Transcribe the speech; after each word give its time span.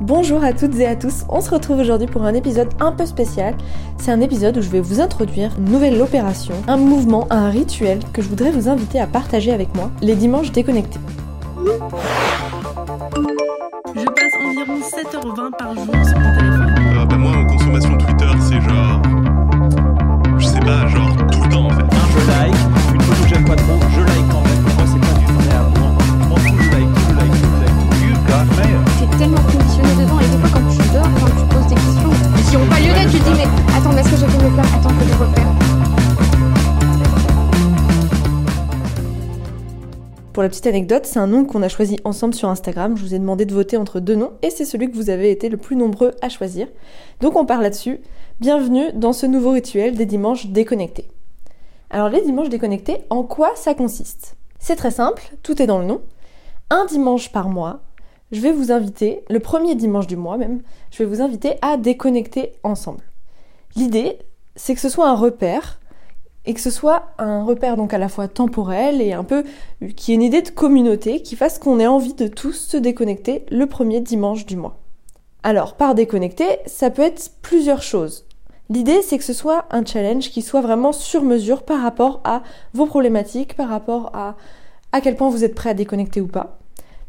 Bonjour 0.00 0.42
à 0.42 0.54
toutes 0.54 0.76
et 0.76 0.86
à 0.86 0.96
tous, 0.96 1.26
on 1.28 1.42
se 1.42 1.50
retrouve 1.50 1.78
aujourd'hui 1.78 2.06
pour 2.06 2.22
un 2.22 2.32
épisode 2.32 2.70
un 2.80 2.90
peu 2.90 3.04
spécial. 3.04 3.54
C'est 3.98 4.10
un 4.10 4.22
épisode 4.22 4.56
où 4.56 4.62
je 4.62 4.70
vais 4.70 4.80
vous 4.80 4.98
introduire 4.98 5.50
une 5.58 5.70
nouvelle 5.70 6.00
opération, 6.00 6.54
un 6.68 6.78
mouvement, 6.78 7.26
un 7.28 7.50
rituel 7.50 7.98
que 8.14 8.22
je 8.22 8.28
voudrais 8.28 8.50
vous 8.50 8.70
inviter 8.70 8.98
à 8.98 9.06
partager 9.06 9.52
avec 9.52 9.74
moi 9.74 9.90
les 10.00 10.14
dimanches 10.14 10.52
déconnectés. 10.52 10.98
Je 13.94 14.04
passe 14.04 14.32
environ 14.42 14.78
7h20 14.80 15.56
par 15.58 15.74
jour 15.74 15.84
sur 15.84 16.18
mon 16.18 16.34
téléphone. 16.34 16.76
Euh, 16.78 17.04
bah 17.04 17.16
moi, 17.16 17.32
en 17.32 17.46
consommation 17.46 17.98
Twitter, 17.98 18.30
c'est 18.40 18.60
genre. 18.62 19.02
Je 20.38 20.46
sais 20.46 20.60
pas, 20.60 20.86
genre 20.86 21.14
tout 21.30 21.42
le 21.42 21.48
temps 21.50 21.66
en 21.66 21.70
fait. 21.70 21.82
Un, 21.82 22.08
je 22.14 22.26
like, 22.26 22.54
une 22.94 23.00
photo 23.02 23.22
que 23.22 23.28
j'aime 23.28 23.44
pas 23.44 23.56
trop, 23.56 23.78
je 23.94 24.09
est-ce 33.98 34.10
que 34.10 34.16
que 34.16 34.16
je. 34.16 34.30
Pour 40.32 40.44
la 40.44 40.48
petite 40.48 40.66
anecdote, 40.68 41.06
c'est 41.06 41.18
un 41.18 41.26
nom 41.26 41.44
qu'on 41.44 41.62
a 41.62 41.68
choisi 41.68 41.98
ensemble 42.04 42.34
sur 42.34 42.48
Instagram. 42.48 42.96
Je 42.96 43.02
vous 43.02 43.14
ai 43.14 43.18
demandé 43.18 43.44
de 43.44 43.52
voter 43.52 43.76
entre 43.76 44.00
deux 44.00 44.14
noms 44.14 44.32
et 44.42 44.50
c'est 44.50 44.64
celui 44.64 44.90
que 44.90 44.96
vous 44.96 45.10
avez 45.10 45.30
été 45.30 45.48
le 45.48 45.56
plus 45.56 45.76
nombreux 45.76 46.12
à 46.22 46.28
choisir. 46.28 46.68
Donc 47.20 47.36
on 47.36 47.44
part 47.44 47.60
là-dessus. 47.60 48.00
Bienvenue 48.40 48.92
dans 48.94 49.12
ce 49.12 49.26
nouveau 49.26 49.50
rituel 49.50 49.96
des 49.96 50.06
dimanches 50.06 50.46
déconnectés. 50.46 51.08
Alors 51.90 52.08
les 52.08 52.22
dimanches 52.22 52.48
déconnectés, 52.48 52.98
en 53.10 53.24
quoi 53.24 53.50
ça 53.56 53.74
consiste? 53.74 54.36
C'est 54.60 54.76
très 54.76 54.92
simple, 54.92 55.22
tout 55.42 55.60
est 55.60 55.66
dans 55.66 55.78
le 55.78 55.86
nom. 55.86 56.00
Un 56.70 56.86
dimanche 56.86 57.32
par 57.32 57.48
mois, 57.48 57.80
je 58.30 58.40
vais 58.40 58.52
vous 58.52 58.70
inviter, 58.70 59.24
le 59.28 59.40
premier 59.40 59.74
dimanche 59.74 60.06
du 60.06 60.16
mois 60.16 60.36
même, 60.36 60.62
je 60.92 61.02
vais 61.02 61.08
vous 61.08 61.20
inviter 61.20 61.54
à 61.62 61.76
déconnecter 61.76 62.52
ensemble. 62.62 63.09
L'idée, 63.76 64.18
c'est 64.56 64.74
que 64.74 64.80
ce 64.80 64.88
soit 64.88 65.08
un 65.08 65.14
repère 65.14 65.80
et 66.46 66.54
que 66.54 66.60
ce 66.60 66.70
soit 66.70 67.10
un 67.18 67.44
repère 67.44 67.76
donc 67.76 67.92
à 67.92 67.98
la 67.98 68.08
fois 68.08 68.26
temporel 68.26 69.00
et 69.00 69.12
un 69.12 69.24
peu 69.24 69.44
qui 69.96 70.12
ait 70.12 70.14
une 70.14 70.22
idée 70.22 70.42
de 70.42 70.50
communauté 70.50 71.22
qui 71.22 71.36
fasse 71.36 71.58
qu'on 71.58 71.78
ait 71.78 71.86
envie 71.86 72.14
de 72.14 72.28
tous 72.28 72.52
se 72.52 72.76
déconnecter 72.76 73.44
le 73.50 73.66
premier 73.66 74.00
dimanche 74.00 74.46
du 74.46 74.56
mois. 74.56 74.78
Alors, 75.42 75.74
par 75.74 75.94
déconnecter, 75.94 76.58
ça 76.66 76.90
peut 76.90 77.02
être 77.02 77.32
plusieurs 77.42 77.82
choses. 77.82 78.26
L'idée, 78.68 79.02
c'est 79.02 79.18
que 79.18 79.24
ce 79.24 79.32
soit 79.32 79.66
un 79.70 79.84
challenge 79.84 80.30
qui 80.30 80.42
soit 80.42 80.60
vraiment 80.60 80.92
sur 80.92 81.22
mesure 81.22 81.62
par 81.62 81.82
rapport 81.82 82.20
à 82.24 82.42
vos 82.72 82.86
problématiques, 82.86 83.54
par 83.54 83.68
rapport 83.68 84.10
à 84.14 84.36
à 84.92 85.00
quel 85.00 85.16
point 85.16 85.30
vous 85.30 85.44
êtes 85.44 85.54
prêt 85.54 85.70
à 85.70 85.74
déconnecter 85.74 86.20
ou 86.20 86.26
pas. 86.26 86.58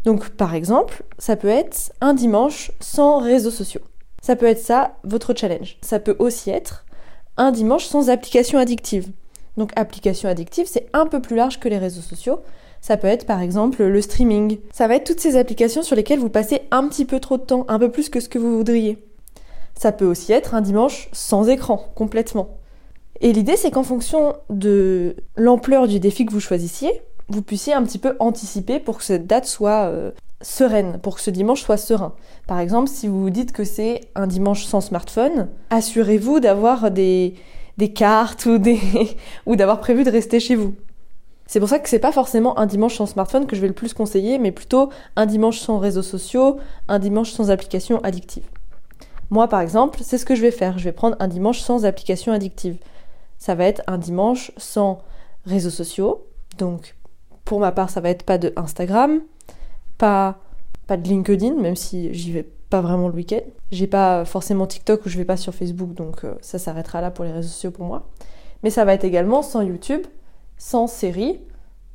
Donc, 0.04 0.30
par 0.30 0.56
exemple, 0.56 1.04
ça 1.18 1.36
peut 1.36 1.48
être 1.48 1.94
un 2.02 2.14
dimanche 2.14 2.72
sans 2.80 3.20
réseaux 3.20 3.52
sociaux. 3.52 3.82
Ça 4.22 4.36
peut 4.36 4.46
être 4.46 4.64
ça, 4.64 4.96
votre 5.04 5.34
challenge. 5.36 5.78
Ça 5.82 6.00
peut 6.00 6.16
aussi 6.20 6.50
être 6.50 6.86
un 7.38 7.52
dimanche 7.52 7.86
sans 7.86 8.10
application 8.10 8.60
addictive. 8.60 9.08
Donc 9.58 9.72
application 9.76 10.30
addictive, 10.30 10.68
c'est 10.68 10.88
un 10.94 11.08
peu 11.08 11.22
plus 11.22 11.36
large 11.36 11.60
que 11.60 11.68
les 11.68 11.78
réseaux 11.78 12.02
sociaux. 12.02 12.40
Ça 12.82 12.98
peut 12.98 13.08
être 13.08 13.26
par 13.26 13.42
exemple 13.42 13.84
le 13.84 14.02
streaming. 14.02 14.60
Ça 14.72 14.88
va 14.88 14.96
être 14.96 15.06
toutes 15.06 15.20
ces 15.20 15.36
applications 15.36 15.84
sur 15.84 15.96
lesquelles 15.96 16.20
vous 16.20 16.30
passez 16.30 16.62
un 16.72 16.88
petit 16.88 17.06
peu 17.06 17.20
trop 17.20 17.38
de 17.38 17.44
temps, 17.44 17.66
un 17.68 17.80
peu 17.80 17.92
plus 17.92 18.10
que 18.10 18.20
ce 18.20 18.30
que 18.30 18.40
vous 18.40 18.58
voudriez. 18.58 18.98
Ça 19.76 19.92
peut 19.92 20.06
aussi 20.06 20.32
être 20.32 20.56
un 20.56 20.62
dimanche 20.62 21.10
sans 21.12 21.48
écran, 21.50 21.92
complètement. 21.96 22.58
Et 23.20 23.34
l'idée, 23.34 23.56
c'est 23.56 23.72
qu'en 23.72 23.84
fonction 23.84 24.36
de 24.50 25.16
l'ampleur 25.36 25.88
du 25.88 26.00
défi 26.00 26.26
que 26.26 26.32
vous 26.32 26.40
choisissiez, 26.40 27.02
vous 27.30 27.42
puissiez 27.42 27.74
un 27.74 27.84
petit 27.84 28.00
peu 28.00 28.16
anticiper 28.20 28.80
pour 28.80 28.98
que 28.98 29.04
cette 29.04 29.28
date 29.28 29.46
soit 29.46 29.86
euh, 29.86 30.12
sereine, 30.42 31.00
pour 31.02 31.16
que 31.16 31.22
ce 31.22 31.30
dimanche 31.30 31.62
soit 31.62 31.78
serein. 31.78 32.14
Par 32.48 32.60
exemple, 32.60 32.90
si 32.90 33.08
vous 33.08 33.22
vous 33.22 33.30
dites 33.30 33.52
que 33.52 33.64
c'est 33.64 34.02
un 34.16 34.28
dimanche 34.28 34.66
sans 34.66 34.82
smartphone, 34.82 35.50
assurez-vous 35.70 36.40
d'avoir 36.40 36.92
des, 36.92 37.36
des 37.78 37.94
cartes 37.94 38.46
ou, 38.46 38.58
des... 38.58 38.80
ou 39.46 39.56
d'avoir 39.56 39.80
prévu 39.80 40.04
de 40.04 40.12
rester 40.12 40.40
chez 40.40 40.56
vous. 40.56 40.76
C'est 41.48 41.60
pour 41.60 41.68
ça 41.68 41.80
que 41.80 41.90
c'est 41.90 42.00
pas 42.00 42.14
forcément 42.14 42.58
un 42.58 42.66
dimanche 42.66 42.96
sans 42.96 43.06
smartphone 43.06 43.46
que 43.46 43.58
je 43.58 43.62
vais 43.62 43.68
le 43.68 43.74
plus 43.74 43.94
conseiller, 43.94 44.38
mais 44.38 44.52
plutôt 44.52 44.90
un 45.18 45.26
dimanche 45.26 45.60
sans 45.60 45.80
réseaux 45.80 46.02
sociaux, 46.02 46.58
un 46.88 46.98
dimanche 46.98 47.32
sans 47.32 47.52
application 47.52 48.00
addictive. 48.04 48.46
Moi, 49.32 49.48
par 49.48 49.62
exemple, 49.62 50.00
c'est 50.04 50.18
ce 50.18 50.26
que 50.26 50.36
je 50.36 50.42
vais 50.42 50.52
faire. 50.52 50.78
Je 50.78 50.84
vais 50.86 50.92
prendre 50.92 51.18
un 51.20 51.28
dimanche 51.28 51.60
sans 51.60 51.86
application 51.86 52.32
addictive. 52.32 52.78
Ça 53.38 53.56
va 53.56 53.66
être 53.66 53.82
un 53.88 53.98
dimanche 53.98 54.52
sans 54.58 55.00
réseaux 55.46 55.70
sociaux. 55.70 56.26
Donc, 56.58 56.96
pour 57.44 57.60
ma 57.60 57.72
part, 57.72 57.90
ça 57.90 58.02
va 58.02 58.10
être 58.10 58.24
pas 58.24 58.38
de 58.38 58.54
Instagram, 58.56 59.22
pas, 60.02 60.40
pas 60.88 60.98
de 60.98 61.08
LinkedIn, 61.08 61.62
même 61.62 61.76
si 61.76 62.12
j'y 62.12 62.32
vais 62.32 62.48
pas 62.72 62.82
vraiment 62.82 63.08
le 63.08 63.14
week-end. 63.14 63.42
J'ai 63.72 63.86
pas 63.86 64.26
forcément 64.26 64.66
TikTok 64.66 65.06
ou 65.06 65.10
je 65.10 65.18
vais 65.18 65.26
pas 65.26 65.38
sur 65.38 65.54
Facebook, 65.54 65.94
donc 65.94 66.26
euh, 66.26 66.34
ça 66.42 66.58
s'arrêtera 66.58 67.02
là 67.02 67.12
pour 67.12 67.24
les 67.24 67.32
réseaux 67.32 67.50
sociaux 67.50 67.70
pour 67.70 67.86
moi. 67.86 68.10
Mais 68.64 68.72
ça 68.72 68.84
va 68.84 68.94
être 68.94 69.04
également 69.04 69.44
sans 69.44 69.62
YouTube, 69.62 70.02
sans 70.58 70.88
séries, 70.88 71.40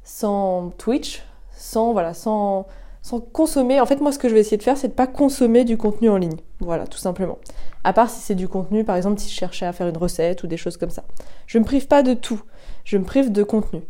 sans 0.04 0.70
Twitch, 0.78 1.24
sans 1.50 1.92
voilà, 1.92 2.14
sans 2.14 2.66
sans 3.02 3.20
consommer. 3.20 3.80
En 3.80 3.86
fait, 3.86 4.00
moi, 4.00 4.10
ce 4.12 4.18
que 4.18 4.28
je 4.28 4.34
vais 4.34 4.40
essayer 4.40 4.56
de 4.56 4.62
faire, 4.64 4.76
c'est 4.76 4.88
de 4.88 4.92
pas 4.92 5.06
consommer 5.06 5.64
du 5.64 5.76
contenu 5.76 6.08
en 6.08 6.16
ligne. 6.16 6.38
Voilà, 6.60 6.86
tout 6.86 6.98
simplement. 6.98 7.38
À 7.84 7.92
part 7.92 8.10
si 8.10 8.20
c'est 8.20 8.34
du 8.34 8.48
contenu, 8.48 8.82
par 8.82 8.96
exemple, 8.96 9.20
si 9.20 9.28
je 9.28 9.34
cherchais 9.34 9.66
à 9.66 9.72
faire 9.72 9.86
une 9.88 9.96
recette 9.96 10.42
ou 10.42 10.48
des 10.48 10.56
choses 10.56 10.76
comme 10.76 10.90
ça. 10.90 11.04
Je 11.46 11.58
me 11.58 11.64
prive 11.64 11.86
pas 11.86 12.02
de 12.02 12.14
tout. 12.14 12.42
Je 12.84 12.98
me 12.98 13.04
prive 13.04 13.30
de 13.30 13.44
contenu. 13.44 13.82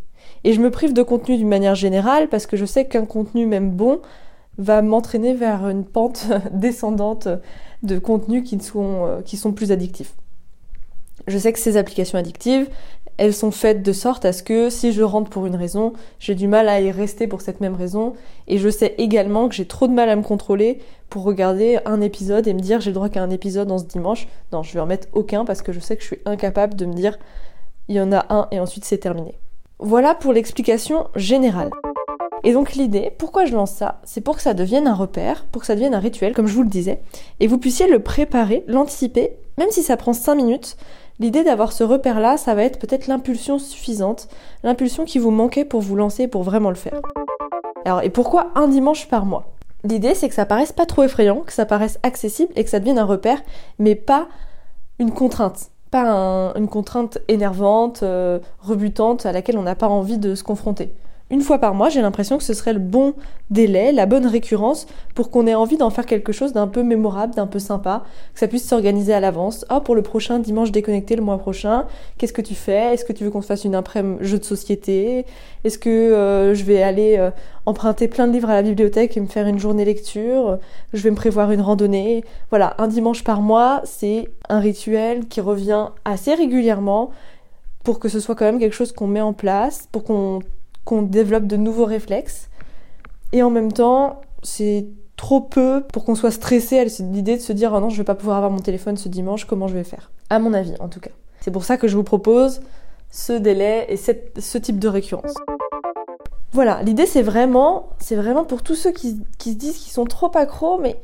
Et 0.45 0.53
je 0.53 0.61
me 0.61 0.71
prive 0.71 0.93
de 0.93 1.03
contenu 1.03 1.37
d'une 1.37 1.49
manière 1.49 1.75
générale 1.75 2.29
parce 2.29 2.47
que 2.47 2.57
je 2.57 2.65
sais 2.65 2.87
qu'un 2.87 3.07
contenu 3.07 3.47
même 3.47 3.71
bon 3.71 4.01
va 4.59 4.83
m'entraîner 4.83 5.35
vers 5.35 5.69
une 5.69 5.85
pente 5.85 6.27
descendante 6.53 7.29
de 7.83 7.99
contenus 7.99 8.49
qui 8.49 8.59
sont, 8.61 9.07
euh, 9.07 9.21
qui 9.23 9.37
sont 9.37 9.53
plus 9.53 9.73
addictifs. 9.73 10.15
Je 11.27 11.39
sais 11.39 11.53
que 11.53 11.59
ces 11.59 11.77
applications 11.77 12.19
addictives, 12.19 12.69
elles 13.19 13.35
sont 13.35 13.51
faites 13.51 13.83
de 13.83 13.93
sorte 13.93 14.25
à 14.25 14.33
ce 14.33 14.43
que 14.43 14.69
si 14.71 14.93
je 14.93 15.03
rentre 15.03 15.31
pour 15.31 15.47
une 15.47 15.57
raison, 15.57 15.95
j'ai 16.19 16.35
du 16.35 16.49
mal 16.49 16.69
à 16.69 16.81
y 16.81 16.91
rester 16.91 17.27
pour 17.27 17.41
cette 17.41 17.61
même 17.61 17.75
raison. 17.75 18.13
Et 18.47 18.59
je 18.59 18.69
sais 18.69 18.95
également 18.99 19.49
que 19.49 19.55
j'ai 19.55 19.67
trop 19.67 19.89
de 19.89 19.93
mal 19.93 20.09
à 20.09 20.17
me 20.17 20.23
contrôler 20.23 20.79
pour 21.09 21.25
regarder 21.25 21.79
un 21.87 22.01
épisode 22.01 22.47
et 22.47 22.55
me 22.55 22.61
dire 22.61 22.81
j'ai 22.81 22.91
le 22.91 22.95
droit 22.95 23.09
qu'à 23.09 23.23
un 23.23 23.31
épisode 23.31 23.69
dans 23.69 23.79
ce 23.79 23.85
dimanche. 23.85 24.29
Non, 24.53 24.63
je 24.63 24.73
vais 24.75 24.81
en 24.81 24.87
mettre 24.87 25.09
aucun 25.13 25.45
parce 25.45 25.63
que 25.63 25.73
je 25.73 25.81
sais 25.81 25.97
que 25.97 26.03
je 26.03 26.09
suis 26.09 26.19
incapable 26.27 26.75
de 26.75 26.85
me 26.85 26.93
dire 26.93 27.19
il 27.89 27.97
y 27.97 28.01
en 28.01 28.13
a 28.13 28.27
un 28.29 28.49
et 28.51 28.61
ensuite 28.61 28.85
c'est 28.85 28.99
terminé. 28.99 29.39
Voilà 29.79 30.15
pour 30.15 30.33
l'explication 30.33 31.09
générale. 31.17 31.71
Et 32.45 32.55
donc 32.55 32.73
l'idée, 32.73 33.13
pourquoi 33.19 33.45
je 33.45 33.55
lance 33.55 33.73
ça? 33.73 34.01
C'est 34.05 34.23
pour 34.23 34.37
que 34.37 34.43
ça 34.43 34.55
devienne 34.55 34.87
un 34.87 34.95
repère, 34.95 35.45
pour 35.53 35.61
que 35.61 35.67
ça 35.67 35.75
devienne 35.75 35.95
un 35.95 36.01
rituel, 36.01 36.33
comme 36.33 36.47
je 36.47 36.55
vous 36.55 36.63
le 36.63 36.71
disais, 36.71 37.03
et 37.41 37.47
vous 37.47 37.59
puissiez 37.59 37.87
le 37.87 37.99
préparer, 37.99 38.65
l'anticiper, 38.69 39.37
même 39.59 39.71
si 39.71 39.83
ça 39.83 39.99
prend 39.99 40.15
5 40.15 40.35
minutes. 40.35 40.79
L'idée 41.19 41.45
d'avoir 41.45 41.73
ce 41.73 41.85
repère-là, 41.85 42.39
ça 42.39 42.55
va 42.55 42.65
être 42.65 42.79
peut-être 42.79 43.07
l'impulsion 43.07 43.59
suffisante, 43.59 44.29
l'impulsion 44.63 45.05
qui 45.05 45.19
vous 45.19 45.31
manquait 45.31 45.67
pour 45.67 45.83
vous 45.83 45.97
lancer, 45.97 46.27
pour 46.27 46.43
vraiment 46.43 46.71
le 46.71 46.77
faire. 46.77 46.99
Alors, 47.85 48.03
et 48.03 48.11
pourquoi 48.11 48.53
un 48.55 48.69
dimanche 48.69 49.09
par 49.09 49.27
mois? 49.27 49.53
L'idée, 49.85 50.15
c'est 50.15 50.31
que 50.31 50.35
ça 50.35 50.47
paraisse 50.47 50.73
pas 50.73 50.87
trop 50.87 51.03
effrayant, 51.03 51.41
que 51.41 51.53
ça 51.53 51.67
paraisse 51.67 51.99
accessible 52.03 52.53
et 52.57 52.65
que 52.65 52.71
ça 52.71 52.81
devienne 52.81 52.99
un 52.99 53.05
repère, 53.05 53.43
mais 53.79 53.95
pas 53.95 54.27
une 54.99 55.13
contrainte. 55.13 55.71
Une 56.05 56.69
contrainte 56.69 57.19
énervante, 57.29 58.03
euh, 58.03 58.39
rebutante, 58.61 59.27
à 59.27 59.33
laquelle 59.33 59.59
on 59.59 59.63
n'a 59.63 59.75
pas 59.75 59.89
envie 59.89 60.19
de 60.19 60.35
se 60.35 60.45
confronter. 60.45 60.93
Une 61.29 61.41
fois 61.41 61.59
par 61.59 61.75
mois, 61.75 61.89
j'ai 61.89 62.03
l'impression 62.03 62.39
que 62.39 62.45
ce 62.45 62.55
serait 62.55 62.73
le 62.73 62.79
bon 62.79 63.15
délai, 63.51 63.91
la 63.91 64.07
bonne 64.07 64.27
récurrence 64.27 64.87
pour 65.17 65.33
qu'on 65.33 65.49
ait 65.49 65.57
envie 65.57 65.77
d'en 65.77 65.91
faire 65.91 66.07
quelque 66.07 66.33
chose 66.33 66.53
d'un 66.53 66.69
peu 66.69 66.85
mémorable, 66.85 67.35
d'un 67.35 67.49
peu 67.49 67.59
sympa, 67.59 68.05
que 68.33 68.39
ça 68.39 68.47
puisse 68.47 68.65
s'organiser 68.69 69.13
à 69.13 69.19
l'avance. 69.19 69.67
Oh, 69.69 69.81
pour 69.81 69.97
le 69.97 70.03
prochain 70.03 70.39
dimanche 70.39 70.71
déconnecté 70.71 71.17
le 71.17 71.23
mois 71.23 71.39
prochain, 71.39 71.87
qu'est-ce 72.17 72.33
que 72.33 72.43
tu 72.43 72.55
fais? 72.55 72.95
Est-ce 72.95 73.05
que 73.05 73.13
tu 73.13 73.25
veux 73.25 73.31
qu'on 73.31 73.43
se 73.43 73.49
fasse 73.49 73.65
une 73.65 73.75
après 73.75 74.05
jeu 74.21 74.39
de 74.39 74.45
société? 74.45 75.27
Est-ce 75.65 75.81
que 75.81 75.91
euh, 75.91 76.55
je 76.55 76.63
vais 76.63 76.81
aller 76.81 77.17
euh, 77.19 77.33
emprunter 77.67 78.07
plein 78.07 78.29
de 78.29 78.33
livres 78.33 78.51
à 78.51 78.55
la 78.55 78.63
bibliothèque 78.63 79.17
et 79.17 79.21
me 79.21 79.27
faire 79.27 79.49
une 79.49 79.59
journée 79.59 79.85
lecture? 79.85 80.61
Je 80.93 81.03
vais 81.03 81.11
me 81.11 81.17
prévoir 81.17 81.51
une 81.51 81.61
randonnée? 81.61 82.23
Voilà, 82.51 82.77
un 82.79 82.87
dimanche 82.87 83.25
par 83.25 83.41
mois, 83.41 83.81
c'est 83.83 84.29
un 84.49 84.61
rituel 84.61 85.27
qui 85.27 85.41
revient 85.41 85.89
assez 86.05 86.35
régulièrement 86.35 87.11
pour 87.83 87.99
que 87.99 88.09
ce 88.09 88.21
soit 88.21 88.37
quand 88.37 88.45
même 88.45 88.61
quelque 88.61 88.75
chose 88.75 88.93
qu'on 88.93 89.09
met 89.09 89.21
en 89.21 89.33
place, 89.33 89.89
pour 89.91 90.05
qu'on 90.05 90.41
qu'on 90.87 91.03
développe 91.03 91.47
de 91.47 91.57
nouveaux 91.57 91.85
réflexes. 91.85 92.49
Et 93.33 93.43
en 93.43 93.51
même 93.51 93.73
temps, 93.73 94.23
c'est 94.43 94.87
trop 95.17 95.41
peu 95.41 95.83
pour 95.93 96.05
qu'on 96.05 96.15
soit 96.15 96.31
stressé 96.31 96.79
à 96.79 96.85
l'idée 96.85 97.37
de 97.37 97.43
se 97.43 97.53
dire 97.53 97.73
oh 97.75 97.81
non, 97.81 97.91
je 97.91 97.99
vais 97.99 98.05
pas 98.05 98.15
pouvoir 98.15 98.39
avoir 98.39 98.51
mon 98.51 98.61
téléphone 98.61 98.97
ce 98.97 99.09
dimanche, 99.11 99.45
comment 99.45 99.67
je 99.69 99.75
vais 99.75 99.85
faire? 99.85 100.11
À 100.31 100.39
mon 100.39 100.55
avis, 100.55 100.75
en 100.81 100.89
tout 100.89 101.01
cas. 101.01 101.11
C'est 101.41 101.51
pour 101.51 101.65
ça 101.65 101.77
que 101.77 101.89
je 101.89 101.97
vous 101.97 102.05
propose 102.05 102.61
ce 103.11 103.33
délai 103.33 103.87
et 103.89 103.97
cette- 103.97 104.41
ce 104.41 104.59
type 104.59 104.79
de 104.79 104.89
récurrence. 104.89 105.35
Voilà, 106.53 106.83
l'idée 106.83 107.07
c'est 107.07 107.23
vraiment, 107.23 107.91
c'est 107.99 108.17
vraiment 108.17 108.45
pour 108.45 108.63
tous 108.63 108.77
ceux 108.77 108.93
qui, 108.93 109.21
qui 109.39 109.53
se 109.53 109.57
disent 109.57 109.77
qu'ils 109.77 109.93
sont 109.93 110.05
trop 110.05 110.31
accros, 110.35 110.79
mais 110.79 110.97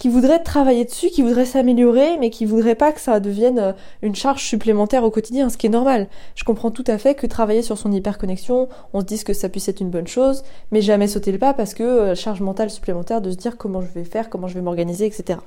qui 0.00 0.08
voudraient 0.08 0.42
travailler 0.42 0.86
dessus, 0.86 1.10
qui 1.10 1.20
voudraient 1.20 1.44
s'améliorer, 1.44 2.16
mais 2.16 2.30
qui 2.30 2.46
voudraient 2.46 2.74
pas 2.74 2.90
que 2.90 3.02
ça 3.02 3.20
devienne 3.20 3.58
euh, 3.58 3.72
une 4.00 4.14
charge 4.14 4.42
supplémentaire 4.42 5.04
au 5.04 5.10
quotidien, 5.10 5.50
ce 5.50 5.58
qui 5.58 5.66
est 5.66 5.70
normal. 5.70 6.08
Je 6.36 6.44
comprends 6.44 6.70
tout 6.70 6.84
à 6.86 6.96
fait 6.96 7.14
que 7.14 7.26
travailler 7.26 7.60
sur 7.60 7.76
son 7.76 7.92
hyperconnexion, 7.92 8.70
on 8.94 9.00
se 9.00 9.04
dise 9.04 9.24
que 9.24 9.34
ça 9.34 9.50
puisse 9.50 9.68
être 9.68 9.82
une 9.82 9.90
bonne 9.90 10.06
chose, 10.06 10.42
mais 10.72 10.80
jamais 10.80 11.06
sauter 11.06 11.32
le 11.32 11.38
pas 11.38 11.52
parce 11.52 11.74
que 11.74 11.82
euh, 11.82 12.14
charge 12.14 12.40
mentale 12.40 12.70
supplémentaire 12.70 13.20
de 13.20 13.30
se 13.30 13.36
dire 13.36 13.58
comment 13.58 13.82
je 13.82 13.88
vais 13.88 14.04
faire, 14.04 14.30
comment 14.30 14.48
je 14.48 14.54
vais 14.54 14.62
m'organiser, 14.62 15.04
etc. 15.04 15.38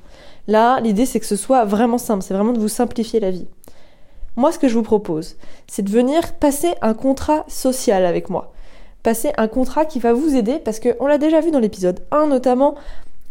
Là, 0.47 0.79
l'idée 0.81 1.07
c'est 1.07 1.19
que 1.19 1.25
ce 1.25 1.35
soit 1.35 1.65
vraiment 1.65 1.97
simple, 1.97 2.21
c'est 2.21 2.35
vraiment 2.35 2.53
de 2.53 2.59
vous 2.59 2.67
simplifier 2.67 3.19
la 3.19 3.31
vie. 3.31 3.47
Moi, 4.35 4.51
ce 4.51 4.59
que 4.59 4.67
je 4.67 4.75
vous 4.75 4.83
propose, 4.83 5.35
c'est 5.65 5.81
de 5.81 5.89
venir 5.89 6.31
passer 6.33 6.75
un 6.83 6.93
contrat 6.93 7.43
social 7.47 8.05
avec 8.05 8.29
moi. 8.29 8.53
Passer 9.01 9.31
un 9.37 9.47
contrat 9.47 9.85
qui 9.85 9.99
va 9.99 10.13
vous 10.13 10.35
aider 10.35 10.59
parce 10.63 10.79
qu'on 10.79 11.07
l'a 11.07 11.17
déjà 11.17 11.41
vu 11.41 11.49
dans 11.49 11.59
l'épisode 11.59 12.01
1 12.11 12.27
notamment, 12.27 12.75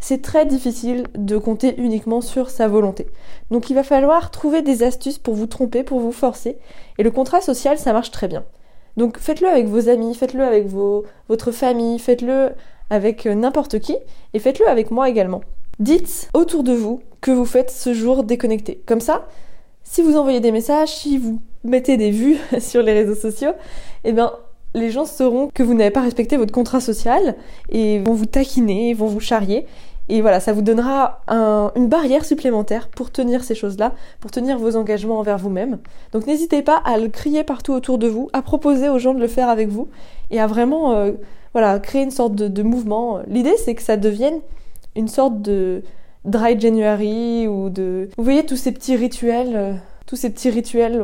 c'est 0.02 0.20
très 0.20 0.44
difficile 0.46 1.06
de 1.14 1.38
compter 1.38 1.80
uniquement 1.80 2.20
sur 2.20 2.50
sa 2.50 2.66
volonté. 2.66 3.06
Donc 3.52 3.70
il 3.70 3.74
va 3.74 3.84
falloir 3.84 4.32
trouver 4.32 4.60
des 4.60 4.82
astuces 4.82 5.18
pour 5.18 5.34
vous 5.34 5.46
tromper, 5.46 5.84
pour 5.84 6.00
vous 6.00 6.10
forcer. 6.10 6.58
Et 6.98 7.04
le 7.04 7.12
contrat 7.12 7.40
social, 7.40 7.78
ça 7.78 7.92
marche 7.92 8.10
très 8.10 8.26
bien. 8.26 8.44
Donc 8.96 9.18
faites-le 9.18 9.48
avec 9.48 9.66
vos 9.66 9.88
amis, 9.88 10.14
faites-le 10.14 10.42
avec 10.42 10.66
votre 11.28 11.52
famille, 11.52 12.00
faites-le 12.00 12.50
avec 12.90 13.26
euh, 13.26 13.34
n'importe 13.34 13.78
qui, 13.78 13.96
et 14.34 14.40
faites-le 14.40 14.68
avec 14.68 14.90
moi 14.90 15.08
également. 15.08 15.40
Dites 15.78 16.28
autour 16.34 16.64
de 16.64 16.72
vous 16.72 17.00
que 17.20 17.30
vous 17.30 17.46
faites 17.46 17.70
ce 17.70 17.94
jour 17.94 18.24
déconnecté. 18.24 18.82
Comme 18.84 19.00
ça, 19.00 19.28
si 19.84 20.02
vous 20.02 20.16
envoyez 20.16 20.40
des 20.40 20.52
messages, 20.52 20.96
si 20.96 21.16
vous 21.16 21.40
mettez 21.62 21.96
des 21.96 22.10
vues 22.10 22.38
sur 22.60 22.82
les 22.82 22.92
réseaux 22.92 23.14
sociaux, 23.14 23.52
eh 24.02 24.12
bien 24.12 24.32
les 24.74 24.90
gens 24.90 25.04
sauront 25.04 25.48
que 25.52 25.62
vous 25.62 25.74
n'avez 25.74 25.90
pas 25.90 26.00
respecté 26.00 26.36
votre 26.36 26.52
contrat 26.52 26.80
social 26.80 27.36
et 27.68 27.98
vont 27.98 28.14
vous 28.14 28.26
taquiner, 28.26 28.94
vont 28.94 29.06
vous 29.06 29.20
charrier 29.20 29.66
et 30.08 30.20
voilà, 30.20 30.40
ça 30.40 30.52
vous 30.52 30.62
donnera 30.62 31.20
une 31.28 31.88
barrière 31.88 32.24
supplémentaire 32.24 32.88
pour 32.88 33.10
tenir 33.10 33.44
ces 33.44 33.54
choses-là, 33.54 33.92
pour 34.20 34.30
tenir 34.30 34.58
vos 34.58 34.76
engagements 34.76 35.18
envers 35.18 35.38
vous-même. 35.38 35.78
Donc 36.12 36.26
n'hésitez 36.26 36.62
pas 36.62 36.76
à 36.84 36.98
le 36.98 37.08
crier 37.08 37.44
partout 37.44 37.72
autour 37.72 37.98
de 37.98 38.08
vous, 38.08 38.28
à 38.32 38.42
proposer 38.42 38.88
aux 38.88 38.98
gens 38.98 39.14
de 39.14 39.20
le 39.20 39.28
faire 39.28 39.48
avec 39.48 39.68
vous 39.68 39.88
et 40.30 40.40
à 40.40 40.46
vraiment 40.46 40.92
euh, 40.92 41.12
voilà, 41.52 41.78
créer 41.78 42.02
une 42.02 42.10
sorte 42.10 42.34
de, 42.34 42.62
mouvement. 42.62 43.20
L'idée 43.26 43.56
c'est 43.56 43.74
que 43.74 43.82
ça 43.82 43.96
devienne 43.96 44.40
une 44.96 45.08
sorte 45.08 45.40
de 45.40 45.82
dry 46.24 46.58
January 46.58 47.46
ou 47.46 47.70
de... 47.70 48.08
Vous 48.16 48.24
voyez 48.24 48.44
tous 48.44 48.56
ces 48.56 48.72
petits 48.72 48.96
rituels 48.96 49.52
euh, 49.54 49.72
tous 50.04 50.16
ces 50.16 50.30
petits 50.30 50.50
rituels 50.50 51.02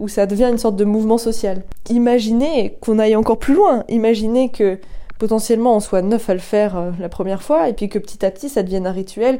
où, 0.00 0.08
ça 0.08 0.26
devient 0.26 0.48
une 0.50 0.58
sorte 0.58 0.74
de 0.74 0.84
mouvement 0.84 1.18
social. 1.18 1.62
Imaginez 1.88 2.78
qu'on 2.80 2.98
aille 2.98 3.14
encore 3.14 3.38
plus 3.38 3.54
loin. 3.54 3.84
Imaginez 3.88 4.48
que 4.48 4.78
potentiellement 5.20 5.76
on 5.76 5.80
soit 5.80 6.02
neuf 6.02 6.30
à 6.30 6.34
le 6.34 6.40
faire 6.40 6.76
euh, 6.76 6.90
la 6.98 7.08
première 7.08 7.42
fois 7.42 7.68
et 7.68 7.74
puis 7.74 7.88
que 7.88 7.98
petit 7.98 8.24
à 8.24 8.30
petit 8.32 8.48
ça 8.48 8.64
devienne 8.64 8.86
un 8.86 8.92
rituel 8.92 9.38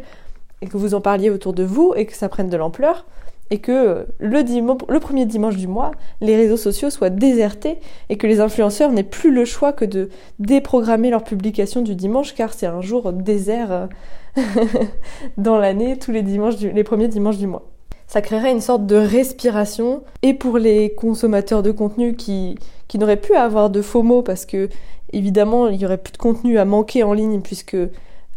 et 0.61 0.67
que 0.67 0.77
vous 0.77 0.95
en 0.95 1.01
parliez 1.01 1.31
autour 1.31 1.55
de 1.55 1.65
vous 1.65 1.95
et 1.97 2.07
que 2.07 2.15
ça 2.15 2.29
prenne 2.29 2.51
de 2.51 2.57
l'ampleur 2.57 3.07
et 3.53 3.59
que 3.59 3.73
euh, 3.73 4.05
le, 4.21 4.99
premier 5.01 5.25
dimanche 5.25 5.57
du 5.57 5.67
mois, 5.67 5.91
les 6.21 6.37
réseaux 6.37 6.59
sociaux 6.59 6.91
soient 6.91 7.11
désertés 7.11 7.79
et 8.11 8.17
que 8.19 8.27
les 8.27 8.41
influenceurs 8.41 8.93
n'aient 8.93 9.03
plus 9.03 9.33
le 9.33 9.45
choix 9.45 9.73
que 9.73 9.87
de 9.87 10.11
déprogrammer 10.39 11.11
leur 11.11 11.25
publication 11.25 11.81
du 11.81 11.97
dimanche 11.97 12.35
car 12.35 12.53
c'est 12.53 12.67
un 12.67 12.83
jour 12.83 13.13
désert 13.15 13.73
euh, 13.73 13.87
dans 15.39 15.57
l'année 15.57 15.99
tous 15.99 16.13
les 16.13 16.23
dimanches 16.23 16.61
les 16.61 16.85
premiers 16.85 17.09
dimanches 17.09 17.39
du 17.39 17.47
mois. 17.47 17.65
Ça 18.11 18.23
créerait 18.23 18.51
une 18.51 18.61
sorte 18.61 18.87
de 18.87 18.97
respiration 18.97 20.03
et 20.23 20.35
pour 20.35 20.59
les 20.59 20.93
consommateurs 20.95 21.63
de 21.63 21.71
contenu 21.71 22.17
qui, 22.17 22.59
qui 22.89 22.99
n'auraient 22.99 23.21
pu 23.21 23.37
avoir 23.37 23.71
de 23.71 23.83
faux 23.83 24.03
mots 24.03 24.23
parce 24.23 24.47
que 24.47 24.69
Évidemment, 25.13 25.69
il 25.69 25.81
y 25.81 25.85
aurait 25.85 25.99
plus 25.99 26.13
de 26.13 26.19
contenu 26.19 26.59
à 26.59 26.65
manquer 26.65 27.03
en 27.03 27.13
ligne 27.13 27.41
puisque 27.41 27.77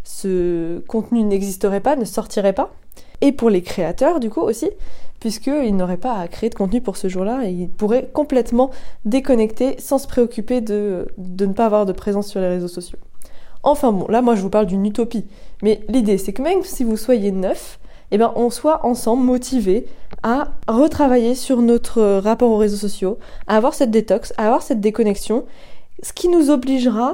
ce 0.03 0.79
contenu 0.87 1.23
n'existerait 1.23 1.79
pas, 1.79 1.95
ne 1.95 2.05
sortirait 2.05 2.53
pas. 2.53 2.73
Et 3.21 3.31
pour 3.31 3.49
les 3.49 3.61
créateurs, 3.61 4.19
du 4.19 4.29
coup, 4.29 4.41
aussi, 4.41 4.69
puisqu'ils 5.19 5.75
n'auraient 5.75 5.97
pas 5.97 6.15
à 6.15 6.27
créer 6.27 6.49
de 6.49 6.55
contenu 6.55 6.81
pour 6.81 6.97
ce 6.97 7.07
jour-là 7.07 7.41
et 7.45 7.51
ils 7.51 7.69
pourraient 7.69 8.09
complètement 8.11 8.71
déconnecter 9.05 9.75
sans 9.79 9.97
se 9.97 10.07
préoccuper 10.07 10.61
de, 10.61 11.07
de 11.17 11.45
ne 11.45 11.53
pas 11.53 11.65
avoir 11.65 11.85
de 11.85 11.93
présence 11.93 12.27
sur 12.27 12.41
les 12.41 12.47
réseaux 12.47 12.67
sociaux. 12.67 12.99
Enfin 13.61 13.93
bon, 13.93 14.07
là, 14.09 14.21
moi, 14.21 14.35
je 14.35 14.41
vous 14.41 14.49
parle 14.49 14.65
d'une 14.65 14.85
utopie. 14.85 15.25
Mais 15.61 15.81
l'idée, 15.87 16.17
c'est 16.17 16.33
que 16.33 16.41
même 16.41 16.63
si 16.63 16.83
vous 16.83 16.97
soyez 16.97 17.31
neuf, 17.31 17.79
eh 18.13 18.18
ben, 18.18 18.31
on 18.36 18.50
soit 18.50 18.86
ensemble 18.86 19.24
motivés 19.24 19.88
à 20.21 20.50
retravailler 20.68 21.36
sur 21.36 21.62
notre 21.62 22.19
rapport 22.19 22.51
aux 22.51 22.57
réseaux 22.57 22.77
sociaux, 22.77 23.18
à 23.48 23.57
avoir 23.57 23.74
cette 23.74 23.92
détox, 23.92 24.33
à 24.38 24.45
avoir 24.45 24.62
cette 24.62 24.80
déconnexion 24.80 25.45
ce 26.04 26.13
qui 26.13 26.27
nous 26.27 26.50
obligera 26.50 27.13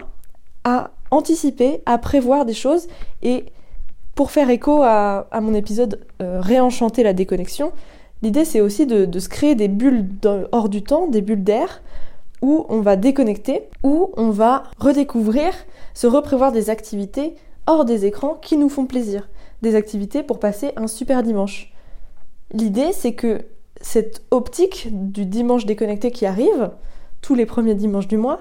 à 0.63 0.91
anticiper, 1.11 1.81
à 1.85 1.97
prévoir 1.97 2.45
des 2.45 2.53
choses. 2.53 2.87
Et 3.21 3.45
pour 4.15 4.31
faire 4.31 4.49
écho 4.49 4.81
à, 4.83 5.27
mon 5.41 5.53
épisode 5.53 6.01
euh, 6.21 6.41
Réenchanter 6.41 7.03
la 7.03 7.13
déconnexion, 7.13 7.71
l'idée 8.21 8.45
c'est 8.45 8.61
aussi 8.61 8.85
de, 8.85 9.19
se 9.19 9.29
créer 9.29 9.55
des 9.55 9.67
bulles 9.67 10.07
hors 10.51 10.69
du 10.69 10.83
temps, 10.83 11.07
des 11.07 11.21
bulles 11.21 11.43
d'air, 11.43 11.81
où 12.41 12.65
on 12.69 12.81
va 12.81 12.95
déconnecter, 12.95 13.63
où 13.83 14.11
on 14.17 14.29
va 14.29 14.63
redécouvrir, 14.79 15.53
se 15.93 16.07
reprévoir 16.07 16.51
des 16.51 16.69
activités 16.69 17.35
hors 17.67 17.85
des 17.85 18.05
écrans 18.05 18.35
qui 18.41 18.57
nous 18.57 18.69
font 18.69 18.85
plaisir. 18.85 19.27
Des 19.61 19.75
activités 19.75 20.23
pour 20.23 20.39
passer 20.39 20.71
un 20.75 20.87
super 20.87 21.23
dimanche. 21.23 21.73
L'idée 22.51 22.91
c'est 22.93 23.13
que 23.13 23.45
cette 23.81 24.23
optique 24.31 24.87
du 24.91 25.25
dimanche 25.25 25.65
déconnecté 25.65 26.11
qui 26.11 26.25
arrive, 26.25 26.71
tous 27.21 27.35
les 27.35 27.45
premiers 27.45 27.75
dimanches 27.75 28.07
du 28.07 28.17
mois, 28.17 28.39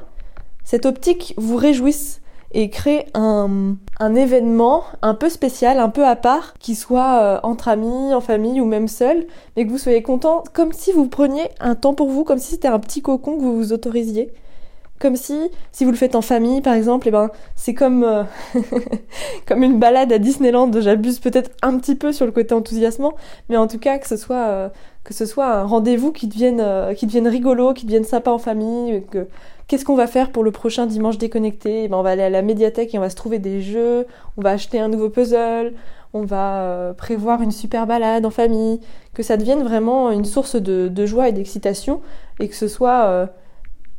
cette 0.64 0.86
optique 0.86 1.34
vous 1.36 1.56
réjouisse 1.56 2.20
et 2.52 2.70
crée 2.70 3.06
un, 3.14 3.76
événement 4.14 4.84
un 5.02 5.14
peu 5.14 5.28
spécial, 5.28 5.78
un 5.78 5.90
peu 5.90 6.06
à 6.06 6.16
part, 6.16 6.54
qui 6.58 6.74
soit 6.74 7.22
euh, 7.22 7.40
entre 7.42 7.68
amis, 7.68 8.14
en 8.14 8.20
famille 8.20 8.60
ou 8.60 8.64
même 8.64 8.88
seul, 8.88 9.26
mais 9.56 9.66
que 9.66 9.70
vous 9.70 9.78
soyez 9.78 10.02
content, 10.02 10.44
comme 10.54 10.72
si 10.72 10.92
vous 10.92 11.08
preniez 11.08 11.48
un 11.60 11.74
temps 11.74 11.94
pour 11.94 12.08
vous, 12.08 12.24
comme 12.24 12.38
si 12.38 12.52
c'était 12.52 12.68
un 12.68 12.78
petit 12.78 13.02
cocon 13.02 13.36
que 13.36 13.42
vous 13.42 13.56
vous 13.56 13.72
autorisiez. 13.72 14.32
Comme 14.98 15.16
si, 15.16 15.50
si 15.72 15.84
vous 15.84 15.90
le 15.90 15.96
faites 15.96 16.14
en 16.14 16.22
famille 16.22 16.60
par 16.60 16.74
exemple, 16.74 17.06
et 17.06 17.10
eh 17.10 17.12
ben, 17.12 17.30
c'est 17.54 17.74
comme, 17.74 18.02
euh, 18.04 18.24
comme 19.46 19.62
une 19.62 19.78
balade 19.78 20.12
à 20.12 20.18
Disneyland, 20.18 20.70
j'abuse 20.80 21.20
peut-être 21.20 21.50
un 21.62 21.78
petit 21.78 21.94
peu 21.94 22.12
sur 22.12 22.26
le 22.26 22.32
côté 22.32 22.54
enthousiasmant, 22.54 23.14
mais 23.48 23.56
en 23.56 23.68
tout 23.68 23.78
cas 23.78 23.98
que 23.98 24.08
ce 24.08 24.16
soit, 24.16 24.48
euh, 24.48 24.68
que 25.04 25.14
ce 25.14 25.26
soit 25.26 25.46
un 25.46 25.64
rendez-vous 25.64 26.12
qui 26.12 26.26
devienne, 26.26 26.94
qui 26.96 27.06
devienne 27.06 27.28
rigolo, 27.28 27.74
qui 27.74 27.86
devienne 27.86 28.04
sympa 28.04 28.30
en 28.30 28.38
famille, 28.38 29.04
que 29.10 29.28
Qu'est-ce 29.68 29.84
qu'on 29.84 29.96
va 29.96 30.06
faire 30.06 30.32
pour 30.32 30.44
le 30.44 30.50
prochain 30.50 30.86
dimanche 30.86 31.18
déconnecté? 31.18 31.84
Eh 31.84 31.88
ben, 31.88 31.98
On 31.98 32.02
va 32.02 32.10
aller 32.10 32.22
à 32.22 32.30
la 32.30 32.40
médiathèque 32.40 32.94
et 32.94 32.98
on 32.98 33.02
va 33.02 33.10
se 33.10 33.16
trouver 33.16 33.38
des 33.38 33.60
jeux, 33.60 34.06
on 34.38 34.40
va 34.40 34.52
acheter 34.52 34.80
un 34.80 34.88
nouveau 34.88 35.10
puzzle, 35.10 35.74
on 36.14 36.22
va 36.22 36.62
euh, 36.62 36.92
prévoir 36.94 37.42
une 37.42 37.50
super 37.50 37.86
balade 37.86 38.24
en 38.24 38.30
famille, 38.30 38.80
que 39.12 39.22
ça 39.22 39.36
devienne 39.36 39.62
vraiment 39.62 40.10
une 40.10 40.24
source 40.24 40.56
de, 40.56 41.06
joie 41.06 41.28
et 41.28 41.32
d'excitation 41.32 42.00
et 42.40 42.48
que 42.48 42.54
ce 42.54 42.66
soit 42.66 43.04
euh, 43.04 43.26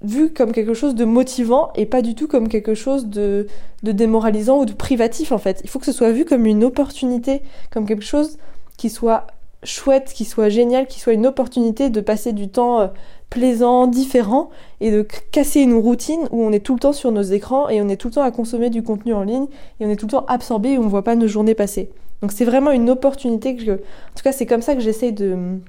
vu 0.02 0.32
comme 0.32 0.52
quelque 0.52 0.74
chose 0.74 0.96
de 0.96 1.06
motivant 1.06 1.72
et 1.76 1.86
pas 1.86 2.02
du 2.02 2.16
tout 2.16 2.28
comme 2.28 2.48
quelque 2.48 2.74
chose 2.74 3.08
de, 3.08 3.48
démoralisant 3.84 4.60
ou 4.60 4.66
de 4.66 4.74
privatif 4.74 5.32
en 5.32 5.38
fait. 5.38 5.62
Il 5.64 5.70
faut 5.70 5.80
que 5.80 5.86
ce 5.86 5.92
soit 5.92 6.12
vu 6.12 6.26
comme 6.26 6.46
une 6.46 6.64
opportunité, 6.64 7.42
comme 7.72 7.86
quelque 7.86 8.06
chose 8.06 8.38
qui 8.78 8.90
soit 8.90 9.28
chouette, 9.64 10.12
qui 10.14 10.24
soit 10.24 10.48
génial, 10.48 10.88
qui 10.88 11.00
soit 11.02 11.14
une 11.14 11.28
opportunité 11.28 11.90
de 11.90 12.00
passer 12.00 12.32
du 12.32 12.48
temps 12.48 12.80
euh, 12.80 12.88
plaisant, 13.30 13.88
différent, 13.88 14.50
et 14.80 14.90
de 14.90 15.06
casser 15.32 15.60
une 15.60 15.74
routine 15.74 16.28
où 16.32 16.44
on 16.44 16.52
est 16.54 16.62
tout 16.62 16.74
le 16.76 16.80
temps 16.80 16.94
sur 16.94 17.12
nos 17.12 17.22
écrans 17.22 17.68
et 17.68 17.82
on 17.82 17.90
est 17.90 17.98
tout 17.98 18.08
le 18.08 18.14
temps 18.14 18.24
à 18.24 18.32
consommer 18.32 18.70
du 18.70 18.84
contenu 18.84 19.14
en 19.14 19.24
ligne 19.24 19.48
et 19.80 19.86
on 19.86 19.90
est 19.90 19.98
tout 19.98 20.06
le 20.06 20.12
temps 20.12 20.26
absorbé 20.28 20.72
et 20.72 20.78
on 20.78 20.84
ne 20.84 20.90
voit 20.90 21.04
pas 21.04 21.16
nos 21.16 21.28
journées 21.28 21.56
passer. 21.56 21.92
Donc 22.22 22.32
c'est 22.32 22.46
vraiment 22.46 22.72
une 22.72 22.90
opportunité 22.90 23.56
que 23.56 23.64
je... 23.64 23.72
En 23.74 24.16
tout 24.16 24.24
cas, 24.24 24.32
c'est 24.32 24.46
comme 24.46 24.62
ça 24.62 24.76
que 24.76 24.82
j'essaie 24.82 25.12
de, 25.12 25.60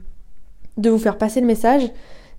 de 0.77 0.91
vous 0.91 0.99
faire 0.99 1.19
passer 1.19 1.41
le 1.41 1.47
message. 1.47 1.91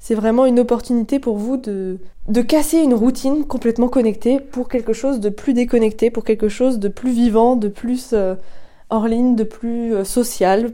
C'est 0.01 0.15
vraiment 0.15 0.48
une 0.48 0.60
opportunité 0.60 1.20
pour 1.20 1.38
vous 1.38 1.58
de, 1.58 2.00
casser 2.48 2.79
une 2.79 2.96
routine 2.96 3.46
complètement 3.46 3.88
connectée 3.88 4.39
pour 4.39 4.67
quelque 4.67 4.93
chose 4.93 5.20
de 5.20 5.29
plus 5.29 5.53
déconnecté, 5.53 6.10
pour 6.10 6.24
quelque 6.24 6.50
chose 6.50 6.79
de 6.79 6.88
plus 6.88 7.12
vivant, 7.12 7.55
de 7.55 7.67
plus 7.67 8.10
euh, 8.13 8.34
hors 8.89 9.08
ligne, 9.08 9.36
de 9.36 9.43
plus 9.43 9.93
euh, 9.93 10.03
social, 10.03 10.72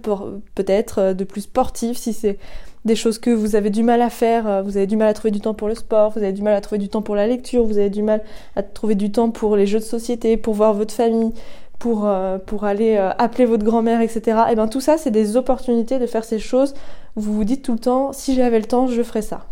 peut-être, 0.55 1.00
euh, 1.00 1.13
de 1.13 1.25
plus 1.25 1.41
sportif 1.41 1.98
si 1.98 2.13
c'est 2.13 2.38
des 2.86 2.96
choses 2.96 3.19
que 3.19 3.29
vous 3.29 3.57
avez 3.57 3.69
du 3.69 3.84
mal 3.84 4.01
à 4.01 4.10
faire, 4.10 4.63
vous 4.63 4.77
avez 4.77 4.88
du 4.88 4.96
mal 4.96 5.10
à 5.10 5.13
trouver 5.13 5.31
du 5.31 5.41
temps 5.41 5.53
pour 5.53 5.67
le 5.67 5.75
sport, 5.75 6.12
vous 6.12 6.19
avez 6.19 6.31
du 6.31 6.41
mal 6.41 6.53
à 6.53 6.62
trouver 6.62 6.79
du 6.79 6.88
temps 6.88 7.01
pour 7.01 7.15
la 7.15 7.27
lecture, 7.27 7.65
vous 7.65 7.79
avez 7.79 7.89
du 7.89 8.03
mal 8.03 8.24
à 8.55 8.63
trouver 8.63 8.96
du 8.96 9.12
temps 9.12 9.29
pour 9.29 9.57
les 9.57 9.67
jeux 9.67 9.79
de 9.79 9.84
société, 9.84 10.38
pour 10.38 10.53
voir 10.53 10.74
votre 10.74 10.93
famille, 10.93 11.34
pour, 11.79 12.07
euh, 12.07 12.38
pour 12.38 12.65
aller 12.65 12.98
euh, 12.98 13.12
appeler 13.17 13.46
votre 13.46 13.63
grand-mère, 13.63 14.01
etc. 14.01 14.22
Et 14.48 14.51
eh 14.51 14.55
bien 14.55 14.67
tout 14.67 14.81
ça, 14.81 14.98
c'est 14.98 15.12
des 15.12 15.38
opportunités 15.38 16.00
de 16.00 16.07
faire 16.07 16.24
ces 16.24 16.39
choses. 16.39 16.74
Vous 17.15 17.34
vous 17.34 17.43
dites 17.43 17.63
tout 17.63 17.74
le 17.74 17.79
temps, 17.79 18.13
si 18.13 18.36
j'avais 18.36 18.60
le 18.60 18.65
temps, 18.65 18.88
je 18.88 19.01
ferais 19.03 19.22
ça. 19.22 19.46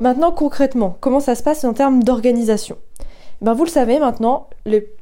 Maintenant, 0.00 0.30
concrètement, 0.30 0.96
comment 1.00 1.20
ça 1.20 1.34
se 1.34 1.42
passe 1.42 1.64
en 1.64 1.72
termes 1.72 2.02
d'organisation? 2.02 2.76
Eh 3.40 3.44
ben, 3.44 3.52
vous 3.52 3.64
le 3.64 3.70
savez 3.70 3.98
maintenant, 3.98 4.48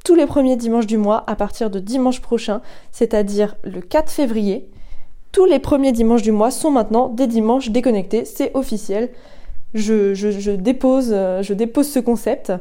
tous 0.05 0.15
les 0.15 0.27
premiers 0.27 0.57
dimanches 0.57 0.87
du 0.87 0.99
mois, 0.99 1.25
à 1.27 1.37
partir 1.37 1.71
de 1.71 1.79
dimanche 1.79 2.21
prochain, 2.21 2.61
c'est-à-dire 2.93 3.57
le 3.63 3.81
4 3.81 4.11
février, 4.11 4.69
tous 5.33 5.47
les 5.47 5.59
premiers 5.59 5.93
dimanches 5.93 6.23
du 6.23 6.33
mois 6.33 6.51
sont 6.51 6.71
maintenant 6.71 7.09
des 7.09 7.27
dimanches 7.27 7.71
déconnectés, 7.71 8.25
c'est 8.25 8.53
officiel. 8.55 9.11
Je, 9.75 10.55
dépose, 10.55 11.11
euh, 11.11 11.43
je 11.43 11.55
dépose 11.55 11.89
ce 11.89 11.99
concept 11.99 12.53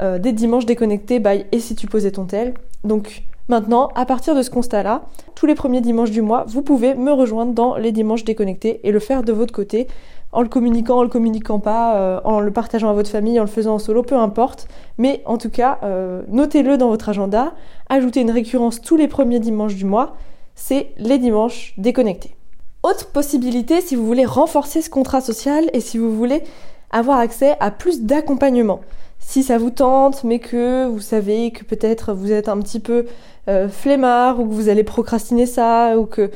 euh, 0.00 0.18
des 0.18 0.32
dimanches 0.32 0.66
déconnectés 0.66 1.20
by 1.20 1.46
et 1.52 1.60
si 1.60 1.74
tu 1.74 1.86
posais 1.86 2.10
ton 2.10 2.24
tel. 2.24 2.54
Donc 2.84 3.24
Maintenant, 3.48 3.90
à 3.94 4.06
partir 4.06 4.34
de 4.34 4.40
ce 4.40 4.48
constat-là, 4.48 5.02
tous 5.34 5.44
les 5.44 5.54
premiers 5.54 5.82
dimanches 5.82 6.10
du 6.10 6.22
mois, 6.22 6.44
vous 6.48 6.62
pouvez 6.62 6.94
me 6.94 7.12
rejoindre 7.12 7.52
dans 7.52 7.76
les 7.76 7.92
dimanches 7.92 8.24
déconnectés 8.24 8.80
et 8.84 8.90
le 8.90 8.98
faire 9.00 9.22
de 9.22 9.32
votre 9.32 9.52
côté, 9.52 9.86
en 10.32 10.40
le 10.40 10.48
communiquant, 10.48 10.98
en 10.98 11.02
le 11.02 11.10
communiquant 11.10 11.58
pas, 11.58 11.96
euh, 11.96 12.20
en 12.24 12.40
le 12.40 12.50
partageant 12.50 12.88
à 12.88 12.94
votre 12.94 13.10
famille, 13.10 13.38
en 13.38 13.42
le 13.42 13.48
faisant 13.48 13.74
en 13.74 13.78
solo, 13.78 14.02
peu 14.02 14.16
importe. 14.16 14.66
Mais 14.96 15.20
en 15.26 15.36
tout 15.36 15.50
cas, 15.50 15.78
euh, 15.82 16.22
notez-le 16.28 16.78
dans 16.78 16.88
votre 16.88 17.10
agenda, 17.10 17.52
ajoutez 17.90 18.22
une 18.22 18.30
récurrence 18.30 18.80
tous 18.80 18.96
les 18.96 19.08
premiers 19.08 19.40
dimanches 19.40 19.74
du 19.74 19.84
mois, 19.84 20.16
c'est 20.54 20.92
les 20.96 21.18
dimanches 21.18 21.74
déconnectés. 21.76 22.36
Autre 22.82 23.08
possibilité, 23.12 23.82
si 23.82 23.94
vous 23.94 24.06
voulez 24.06 24.24
renforcer 24.24 24.80
ce 24.80 24.88
contrat 24.88 25.20
social 25.20 25.68
et 25.74 25.80
si 25.80 25.98
vous 25.98 26.16
voulez 26.16 26.42
avoir 26.90 27.18
accès 27.18 27.56
à 27.60 27.70
plus 27.70 28.02
d'accompagnement. 28.02 28.80
Si 29.26 29.42
ça 29.42 29.58
vous 29.58 29.70
tente, 29.70 30.22
mais 30.22 30.38
que 30.38 30.86
vous 30.86 31.00
savez 31.00 31.50
que 31.50 31.64
peut-être 31.64 32.12
vous 32.12 32.30
êtes 32.30 32.48
un 32.48 32.58
petit 32.60 32.78
peu 32.78 33.06
euh, 33.48 33.68
flemmard 33.68 34.38
ou 34.38 34.46
que 34.46 34.52
vous 34.52 34.68
allez 34.68 34.84
procrastiner 34.84 35.46
ça 35.46 35.98
ou 35.98 36.04
que 36.04 36.30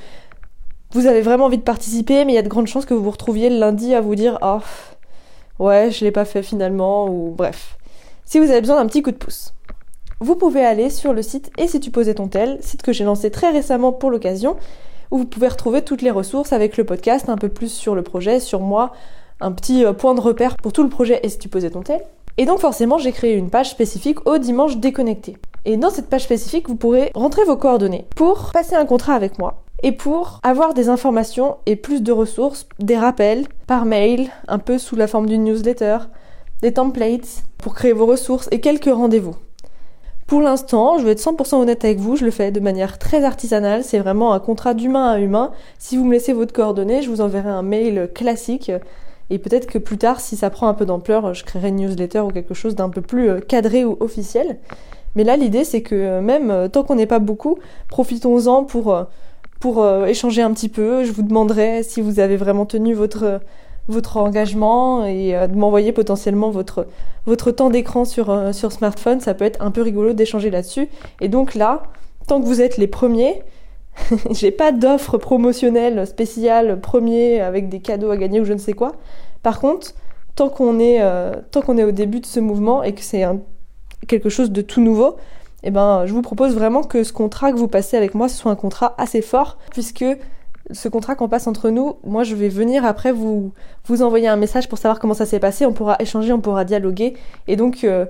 vous 0.93 1.07
avez 1.07 1.21
vraiment 1.21 1.45
envie 1.45 1.59
de 1.59 1.63
participer, 1.63 2.25
mais 2.25 2.33
il 2.33 2.35
y 2.35 2.39
a 2.39 2.43
de 2.43 2.49
grandes 2.49 2.67
chances 2.67 2.87
que 2.87 2.95
vous 2.95 3.05
vous 3.05 3.11
retrouviez 3.11 3.51
le 3.51 3.59
lundi 3.59 3.95
à 3.95 4.01
vous 4.01 4.15
dire 4.15 4.39
oh 4.43 4.59
ouais 5.63 5.91
je 5.91 6.05
l'ai 6.05 6.11
pas 6.11 6.25
fait 6.25 6.43
finalement 6.43 7.09
ou 7.09 7.31
bref. 7.31 7.77
Si 8.25 8.41
vous 8.41 8.51
avez 8.51 8.61
besoin 8.61 8.77
d'un 8.77 8.87
petit 8.87 9.03
coup 9.03 9.13
de 9.13 9.17
pouce, 9.17 9.53
vous 10.21 10.35
pouvez 10.35 10.65
aller 10.65 10.91
sur 10.91 11.13
le 11.13 11.23
site 11.23 11.53
et 11.57 11.69
si 11.69 11.79
tu 11.79 11.91
posais 11.91 12.15
ton 12.15 12.27
tel, 12.27 12.59
site 12.63 12.83
que 12.83 12.93
j'ai 12.93 13.05
lancé 13.05 13.31
très 13.31 13.51
récemment 13.51 13.93
pour 13.93 14.11
l'occasion 14.11 14.57
où 15.11 15.19
vous 15.19 15.27
pouvez 15.27 15.49
retrouver 15.49 15.83
toutes 15.83 16.03
les 16.03 16.11
ressources 16.11 16.53
avec 16.53 16.77
le 16.79 16.85
podcast, 16.85 17.29
un 17.29 17.37
peu 17.37 17.49
plus 17.49 17.73
sur 17.73 17.95
le 17.95 18.03
projet, 18.03 18.41
sur 18.41 18.61
moi, 18.61 18.93
un 19.41 19.53
petit 19.53 19.85
euh, 19.85 19.93
point 19.93 20.15
de 20.15 20.21
repère 20.21 20.57
pour 20.57 20.73
tout 20.73 20.83
le 20.83 20.89
projet 20.89 21.21
et 21.23 21.29
si 21.29 21.39
tu 21.39 21.49
posais 21.49 21.71
ton 21.71 21.83
tel. 21.83 22.03
Et 22.41 22.47
donc 22.47 22.61
forcément, 22.61 22.99
j'ai 22.99 23.11
créé 23.11 23.35
une 23.35 23.51
page 23.51 23.69
spécifique 23.69 24.25
au 24.25 24.39
dimanche 24.39 24.77
déconnecté. 24.77 25.37
Et 25.65 25.77
dans 25.77 25.91
cette 25.91 26.09
page 26.09 26.23
spécifique, 26.23 26.69
vous 26.69 26.77
pourrez 26.77 27.11
rentrer 27.15 27.43
vos 27.45 27.57
coordonnées 27.57 28.07
pour 28.15 28.53
passer 28.53 28.77
un 28.77 28.87
contrat 28.87 29.15
avec 29.15 29.41
moi 29.41 29.65
et 29.83 29.91
pour 29.91 30.39
avoir 30.45 30.73
des 30.73 30.89
informations 30.89 31.57
et 31.67 31.75
plus 31.75 32.01
de 32.01 32.13
ressources, 32.13 32.69
des 32.79 32.97
rappels 32.97 33.47
par 33.67 33.85
mail, 33.85 34.31
un 34.47 34.61
peu 34.61 34.79
sous 34.79 34.95
la 34.95 35.09
forme 35.09 35.27
d'une 35.27 35.45
newsletter, 35.45 35.99
des 36.63 36.73
templates 36.73 37.43
pour 37.59 37.75
créer 37.75 37.93
vos 37.93 38.07
ressources 38.07 38.49
et 38.53 38.61
quelques 38.61 38.85
rendez-vous. 38.85 39.35
Pour 40.29 40.41
l'instant, 40.41 40.99
je 40.99 41.05
vais 41.05 41.13
être 41.13 41.21
100% 41.21 41.57
honnête 41.57 41.85
avec 41.85 41.99
vous, 41.99 42.15
je 42.15 42.25
le 42.25 42.31
fais 42.31 42.53
de 42.53 42.61
manière 42.61 42.99
très 42.99 43.25
artisanale, 43.25 43.83
c'est 43.83 43.99
vraiment 43.99 44.33
un 44.33 44.41
contrat 44.41 44.75
d'humain 44.75 45.11
à 45.11 45.19
humain. 45.19 45.51
Si 45.79 45.97
vous 45.97 46.05
me 46.05 46.13
laissez 46.13 46.35
votre 46.35 46.53
coordonnée, 46.53 47.03
je 47.03 47.11
vous 47.11 47.21
enverrai 47.21 47.49
un 47.49 47.63
mail 47.63 48.11
classique 48.15 48.71
et 49.31 49.39
peut-être 49.39 49.67
que 49.67 49.79
plus 49.79 49.99
tard, 49.99 50.21
si 50.21 50.37
ça 50.37 50.51
prend 50.51 50.69
un 50.69 50.75
peu 50.75 50.87
d'ampleur, 50.87 51.35
je 51.35 51.45
créerai 51.45 51.69
une 51.69 51.77
newsletter 51.77 52.21
ou 52.21 52.31
quelque 52.31 52.55
chose 52.55 52.75
d'un 52.75 52.89
peu 52.89 53.03
plus 53.03 53.29
euh, 53.29 53.41
cadré 53.41 53.85
ou 53.85 53.97
officiel. 54.01 54.59
Mais 55.17 55.25
là, 55.25 55.37
l'idée, 55.37 55.65
c'est 55.65 55.83
que 55.83 55.95
euh, 55.95 56.21
même 56.21 56.51
euh, 56.51 56.69
tant 56.69 56.83
qu'on 56.83 56.95
n'est 56.95 57.07
pas 57.07 57.19
beaucoup, 57.19 57.59
profitons-en 57.89 58.65
pour, 58.65 58.97
pour 59.61 59.87
échanger 60.07 60.43
un 60.43 60.53
petit 60.53 60.69
peu. 60.69 61.05
Je 61.05 61.13
vous 61.13 61.23
demanderai 61.23 61.83
si 61.83 62.01
vous 62.01 62.21
avez 62.21 62.37
vraiment 62.37 62.65
tenu 62.65 62.95
votre, 62.95 63.41
votre 63.89 64.17
engagement 64.17 65.05
et 65.05 65.33
de 65.33 65.55
m'envoyer 65.57 65.93
potentiellement 65.93 66.51
votre, 66.51 66.87
votre 67.27 67.51
temps 67.51 67.69
d'écran 67.69 68.05
sur, 68.05 68.55
sur 68.55 68.73
smartphone. 68.73 69.21
Ça 69.21 69.35
peut 69.35 69.45
être 69.45 69.61
un 69.61 69.71
peu 69.71 69.83
rigolo 69.83 70.13
d'échanger 70.13 70.51
là-dessus. 70.51 70.89
Et 71.21 71.29
donc 71.29 71.55
là, 71.55 71.83
tant 72.29 72.41
que 72.41 72.47
vous 72.47 72.61
êtes 72.61 72.77
les 72.77 72.87
premiers, 72.87 73.43
j'ai 74.31 74.51
pas 74.51 74.73
d'offre 74.73 75.19
promotionnelle 75.19 76.07
spéciale 76.07 76.81
premier 76.81 77.41
avec 77.41 77.69
des 77.69 77.81
cadeaux 77.81 78.11
à 78.11 78.17
gagner 78.17 78.41
ou 78.41 78.45
je 78.45 78.53
ne 78.53 78.59
sais 78.59 78.73
quoi. 78.73 78.93
Par 79.43 79.61
contre, 79.61 79.95
tant 80.35 80.49
qu'on 80.49 80.79
est, 80.79 81.01
euh, 81.01 81.33
tant 81.51 81.63
qu'on 81.63 81.79
est 81.79 81.85
au 81.85 81.93
début 81.93 82.21
de 82.21 82.27
ce 82.27 82.41
mouvement 82.41 82.83
et 82.83 82.95
que 82.95 83.03
c'est 83.03 83.25
quelque 84.07 84.29
chose 84.29 84.51
de 84.51 84.63
tout 84.63 84.81
nouveau, 84.81 85.17
eh 85.63 85.71
ben, 85.71 86.07
je 86.07 86.13
vous 86.13 86.23
propose 86.23 86.55
vraiment 86.55 86.83
que 86.83 87.03
ce 87.03 87.13
contrat 87.13 87.53
que 87.53 87.57
vous 87.57 87.69
passez 87.69 87.97
avec 87.97 88.15
moi, 88.15 88.29
soit 88.29 88.53
un 88.53 88.57
contrat 88.57 88.95
assez 88.99 89.23
fort, 89.23 89.59
puisque 89.73 90.05
ce 90.71 90.89
contrat 90.89 91.15
qu'on 91.15 91.29
passe 91.29 91.47
entre 91.47 91.71
nous, 91.71 91.97
moi 92.05 92.25
je 92.25 92.35
vais 92.35 92.49
venir 92.49 92.85
après 92.85 93.13
vous, 93.13 93.53
vous 93.87 94.03
envoyer 94.03 94.29
un 94.29 94.37
message 94.37 94.69
pour 94.69 94.79
savoir 94.79 95.01
comment 95.01 95.15
ça 95.15 95.27
s'est 95.27 95.41
passé, 95.41 95.67
on 95.67 95.73
pourra 95.73 95.97
échanger, 95.99 96.33
on 96.33 96.41
pourra 96.41 96.65
dialoguer. 96.65 97.15
Et 97.47 97.57
donc, 97.57 97.85
euh, 97.85 98.07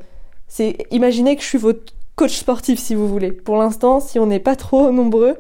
c'est 0.49 0.76
imaginez 0.90 1.37
que 1.37 1.42
je 1.42 1.47
suis 1.47 1.59
votre 1.59 1.95
coach 2.16 2.37
sportif 2.37 2.78
si 2.78 2.95
vous 2.95 3.09
voulez. 3.09 3.33
Pour 3.33 3.57
l'instant, 3.57 4.00
si 4.00 4.18
on 4.18 4.26
n'est 4.26 4.40
pas 4.40 4.57
trop 4.57 4.90
nombreux, 4.90 5.37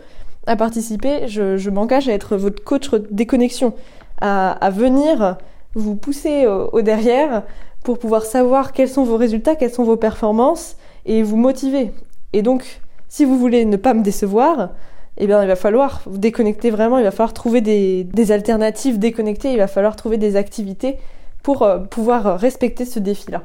à 0.48 0.56
participer, 0.56 1.28
je, 1.28 1.70
m'engage 1.70 2.08
à 2.08 2.12
être 2.12 2.36
votre 2.36 2.64
coach 2.64 2.90
déconnexion, 3.10 3.74
à, 4.20 4.70
venir 4.70 5.36
vous 5.74 5.94
pousser 5.94 6.46
au, 6.46 6.82
derrière 6.82 7.44
pour 7.84 7.98
pouvoir 7.98 8.24
savoir 8.24 8.72
quels 8.72 8.88
sont 8.88 9.04
vos 9.04 9.16
résultats, 9.16 9.54
quelles 9.54 9.72
sont 9.72 9.84
vos 9.84 9.96
performances 9.96 10.76
et 11.06 11.22
vous 11.22 11.36
motiver. 11.36 11.92
Et 12.32 12.42
donc, 12.42 12.80
si 13.08 13.24
vous 13.24 13.38
voulez 13.38 13.64
ne 13.64 13.76
pas 13.76 13.94
me 13.94 14.02
décevoir, 14.02 14.70
eh 15.18 15.26
bien, 15.26 15.42
il 15.42 15.48
va 15.48 15.56
falloir 15.56 16.02
vous 16.06 16.18
déconnecter 16.18 16.70
vraiment, 16.70 16.98
il 16.98 17.04
va 17.04 17.10
falloir 17.10 17.34
trouver 17.34 17.60
des, 17.60 18.04
des 18.04 18.32
alternatives 18.32 18.98
déconnectées, 18.98 19.52
il 19.52 19.58
va 19.58 19.66
falloir 19.66 19.96
trouver 19.96 20.16
des 20.16 20.36
activités 20.36 20.96
pour 21.42 21.62
euh, 21.62 21.78
pouvoir 21.78 22.40
respecter 22.40 22.84
ce 22.84 22.98
défi-là. 22.98 23.42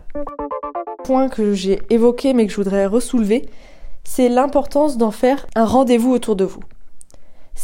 Point 1.04 1.28
que 1.28 1.54
j'ai 1.54 1.82
évoqué 1.90 2.34
mais 2.34 2.46
que 2.46 2.52
je 2.52 2.58
voudrais 2.58 2.86
ressoulever, 2.86 3.50
c'est 4.06 4.30
l'importance 4.30 4.98
d'en 4.98 5.12
faire 5.12 5.46
un 5.56 5.66
rendez-vous 5.66 6.12
autour 6.12 6.36
de 6.36 6.46
vous 6.46 6.62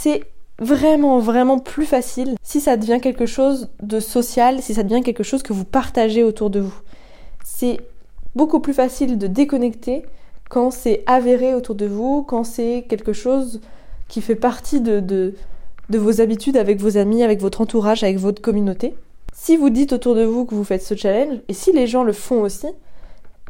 c'est 0.01 0.23
vraiment, 0.59 1.19
vraiment 1.19 1.59
plus 1.59 1.85
facile 1.85 2.35
si 2.41 2.61
ça 2.61 2.77
devient 2.77 2.99
quelque 3.01 3.25
chose 3.25 3.69
de 3.81 3.99
social, 3.99 4.61
si 4.61 4.73
ça 4.73 4.83
devient 4.83 5.01
quelque 5.03 5.23
chose 5.23 5.43
que 5.43 5.51
vous 5.51 5.65
partagez 5.65 6.23
autour 6.23 6.49
de 6.49 6.61
vous. 6.61 6.75
C'est 7.43 7.79
beaucoup 8.33 8.61
plus 8.61 8.73
facile 8.73 9.17
de 9.17 9.27
déconnecter 9.27 10.05
quand 10.49 10.71
c'est 10.71 11.03
avéré 11.05 11.53
autour 11.53 11.75
de 11.75 11.85
vous, 11.85 12.23
quand 12.23 12.45
c'est 12.45 12.85
quelque 12.87 13.11
chose 13.11 13.59
qui 14.07 14.21
fait 14.21 14.35
partie 14.35 14.79
de, 14.79 15.33
vos 15.89 16.21
habitudes 16.21 16.55
avec 16.55 16.79
vos 16.79 16.97
amis, 16.97 17.21
avec 17.21 17.41
votre 17.41 17.59
entourage, 17.59 18.03
avec 18.03 18.17
votre 18.17 18.41
communauté. 18.41 18.95
Si 19.33 19.57
vous 19.57 19.69
dites 19.69 19.91
autour 19.91 20.15
de 20.15 20.23
vous 20.23 20.45
que 20.45 20.55
vous 20.55 20.63
faites 20.63 20.81
ce 20.81 20.95
challenge, 20.95 21.39
et 21.49 21.53
si 21.53 21.73
les 21.73 21.87
gens 21.87 22.03
le 22.03 22.13
font 22.13 22.41
aussi, 22.41 22.67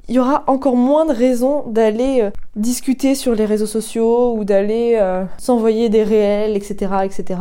il 0.10 0.16
y 0.16 0.20
aura 0.20 0.44
encore 0.48 0.76
moins 0.76 1.06
de 1.06 1.14
raisons 1.14 1.64
d'aller 1.68 2.22
euh, 2.22 2.32
discuter 2.56 3.14
sur 3.14 3.36
les 3.36 3.46
réseaux 3.46 3.68
sociaux 3.68 4.36
ou 4.36 4.44
d'aller 4.44 4.98
euh, 5.00 5.24
s'envoyer 5.38 5.90
des 5.90 6.04
réels, 6.04 6.58
etc., 6.58 6.94
etc. 7.04 7.40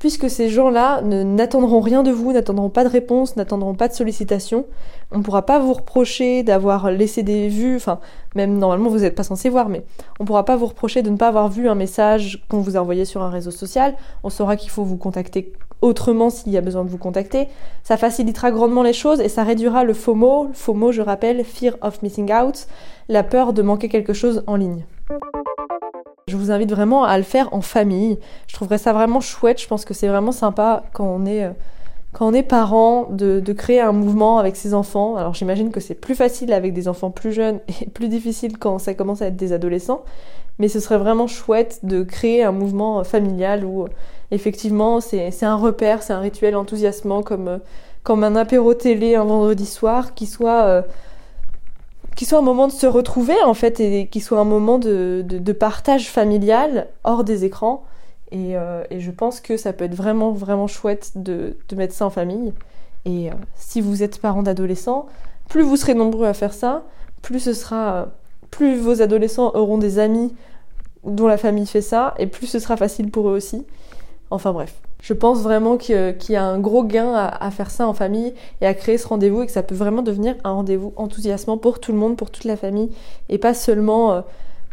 Puisque 0.00 0.28
ces 0.28 0.48
gens-là 0.48 1.00
n'attendront 1.02 1.80
rien 1.80 2.02
de 2.02 2.10
vous, 2.10 2.32
n'attendront 2.32 2.70
pas 2.70 2.84
de 2.84 2.88
réponse, 2.88 3.36
n'attendront 3.36 3.74
pas 3.74 3.88
de 3.88 3.92
sollicitation, 3.92 4.66
on 5.10 5.18
ne 5.18 5.22
pourra 5.24 5.44
pas 5.44 5.58
vous 5.58 5.72
reprocher 5.72 6.44
d'avoir 6.44 6.92
laissé 6.92 7.24
des 7.24 7.48
vues, 7.48 7.76
enfin, 7.76 7.98
même 8.36 8.58
normalement 8.58 8.90
vous 8.90 9.00
n'êtes 9.00 9.16
pas 9.16 9.24
censé 9.24 9.48
voir, 9.48 9.68
mais 9.68 9.84
on 10.20 10.24
ne 10.24 10.26
pourra 10.26 10.44
pas 10.44 10.54
vous 10.54 10.66
reprocher 10.66 11.02
de 11.02 11.10
ne 11.10 11.16
pas 11.16 11.28
avoir 11.28 11.48
vu 11.48 11.68
un 11.68 11.74
message 11.74 12.44
qu'on 12.48 12.60
vous 12.60 12.76
a 12.76 12.80
envoyé 12.80 13.04
sur 13.04 13.22
un 13.22 13.30
réseau 13.30 13.50
social. 13.50 13.96
On 14.22 14.30
saura 14.30 14.56
qu'il 14.56 14.70
faut 14.70 14.84
vous 14.84 14.98
contacter 14.98 15.52
autrement 15.82 16.30
s'il 16.30 16.52
y 16.52 16.56
a 16.56 16.60
besoin 16.60 16.84
de 16.84 16.90
vous 16.90 16.98
contacter. 16.98 17.48
Ça 17.82 17.96
facilitera 17.96 18.50
grandement 18.50 18.82
les 18.82 18.92
choses 18.92 19.20
et 19.20 19.28
ça 19.28 19.44
réduira 19.44 19.84
le 19.84 19.94
FOMO. 19.94 20.46
Le 20.48 20.54
FOMO, 20.54 20.92
je 20.92 21.02
rappelle, 21.02 21.44
Fear 21.44 21.74
of 21.82 22.02
Missing 22.02 22.32
Out, 22.32 22.66
la 23.08 23.22
peur 23.22 23.52
de 23.52 23.62
manquer 23.62 23.88
quelque 23.88 24.12
chose 24.12 24.42
en 24.46 24.56
ligne. 24.56 24.84
Je 26.28 26.36
vous 26.36 26.50
invite 26.50 26.70
vraiment 26.70 27.04
à 27.04 27.16
le 27.16 27.24
faire 27.24 27.48
en 27.54 27.62
famille. 27.62 28.18
Je 28.48 28.54
trouverais 28.54 28.78
ça 28.78 28.92
vraiment 28.92 29.20
chouette. 29.20 29.60
Je 29.60 29.66
pense 29.66 29.84
que 29.84 29.94
c'est 29.94 30.08
vraiment 30.08 30.32
sympa 30.32 30.84
quand 30.92 31.06
on 31.06 31.24
est, 31.24 31.44
euh, 31.44 31.50
quand 32.12 32.28
on 32.28 32.34
est 32.34 32.42
parent 32.42 33.06
de, 33.10 33.40
de 33.40 33.52
créer 33.54 33.80
un 33.80 33.92
mouvement 33.92 34.38
avec 34.38 34.54
ses 34.54 34.74
enfants. 34.74 35.16
Alors 35.16 35.32
j'imagine 35.32 35.70
que 35.70 35.80
c'est 35.80 35.94
plus 35.94 36.14
facile 36.14 36.52
avec 36.52 36.74
des 36.74 36.86
enfants 36.86 37.10
plus 37.10 37.32
jeunes 37.32 37.60
et 37.80 37.86
plus 37.86 38.08
difficile 38.08 38.58
quand 38.58 38.78
ça 38.78 38.92
commence 38.92 39.22
à 39.22 39.28
être 39.28 39.36
des 39.36 39.54
adolescents. 39.54 40.04
Mais 40.58 40.68
ce 40.68 40.80
serait 40.80 40.98
vraiment 40.98 41.28
chouette 41.28 41.80
de 41.82 42.02
créer 42.02 42.42
un 42.42 42.52
mouvement 42.52 43.04
familial 43.04 43.64
où 43.64 43.86
effectivement, 44.30 45.00
c'est 45.00 45.42
un 45.42 45.56
repère, 45.56 46.02
c'est 46.02 46.12
un 46.12 46.20
rituel 46.20 46.56
enthousiasmant 46.56 47.22
comme, 47.22 47.48
euh, 47.48 47.58
comme 48.02 48.24
un 48.24 48.36
apéro 48.36 48.74
télé 48.74 49.14
un 49.14 49.24
vendredi 49.24 49.66
soir 49.66 50.14
qui 50.14 50.26
soit, 50.26 50.62
euh, 50.64 50.82
soit 52.20 52.38
un 52.38 52.42
moment 52.42 52.66
de 52.66 52.72
se 52.72 52.86
retrouver 52.86 53.40
en 53.44 53.54
fait 53.54 53.80
et 53.80 54.06
qui 54.08 54.20
soit 54.20 54.40
un 54.40 54.44
moment 54.44 54.78
de, 54.78 55.24
de, 55.26 55.52
partage 55.52 56.10
familial 56.10 56.88
hors 57.04 57.24
des 57.24 57.44
écrans. 57.44 57.84
Et, 58.30 58.56
euh, 58.56 58.84
et, 58.90 59.00
je 59.00 59.10
pense 59.10 59.40
que 59.40 59.56
ça 59.56 59.72
peut 59.72 59.86
être 59.86 59.94
vraiment, 59.94 60.32
vraiment 60.32 60.66
chouette 60.66 61.12
de, 61.14 61.56
de 61.68 61.76
mettre 61.76 61.94
ça 61.94 62.04
en 62.04 62.10
famille. 62.10 62.52
Et 63.06 63.30
si 63.56 63.80
vous 63.80 64.02
êtes 64.02 64.20
parent 64.20 64.42
d'adolescents, 64.42 65.06
plus 65.48 65.62
vous 65.62 65.76
serez 65.76 65.94
nombreux 65.94 66.26
à 66.26 66.34
faire 66.34 66.52
ça, 66.52 66.82
plus 67.22 67.40
ce 67.40 67.54
sera, 67.54 68.08
plus 68.50 68.76
vos 68.76 69.00
adolescents 69.00 69.52
auront 69.54 69.78
des 69.78 69.98
amis 69.98 70.34
dont 71.04 71.26
la 71.26 71.38
famille 71.38 71.66
fait 71.66 71.80
ça, 71.80 72.14
et 72.18 72.26
plus 72.26 72.46
ce 72.46 72.58
sera 72.58 72.76
facile 72.76 73.10
pour 73.10 73.30
eux 73.30 73.36
aussi. 73.36 73.64
Enfin 74.30 74.52
bref, 74.52 74.74
je 75.00 75.14
pense 75.14 75.40
vraiment 75.40 75.76
qu'il 75.76 76.14
y 76.28 76.36
a 76.36 76.44
un 76.44 76.58
gros 76.58 76.84
gain 76.84 77.14
à, 77.14 77.50
faire 77.50 77.70
ça 77.70 77.88
en 77.88 77.94
famille 77.94 78.34
et 78.60 78.66
à 78.66 78.74
créer 78.74 78.98
ce 78.98 79.06
rendez-vous 79.06 79.42
et 79.42 79.46
que 79.46 79.52
ça 79.52 79.62
peut 79.62 79.74
vraiment 79.74 80.02
devenir 80.02 80.34
un 80.44 80.52
rendez-vous 80.52 80.92
enthousiasmant 80.96 81.56
pour 81.56 81.80
tout 81.80 81.92
le 81.92 81.98
monde, 81.98 82.16
pour 82.16 82.30
toute 82.30 82.44
la 82.44 82.56
famille 82.56 82.90
et 83.30 83.38
pas 83.38 83.54
seulement 83.54 84.12
euh, 84.12 84.20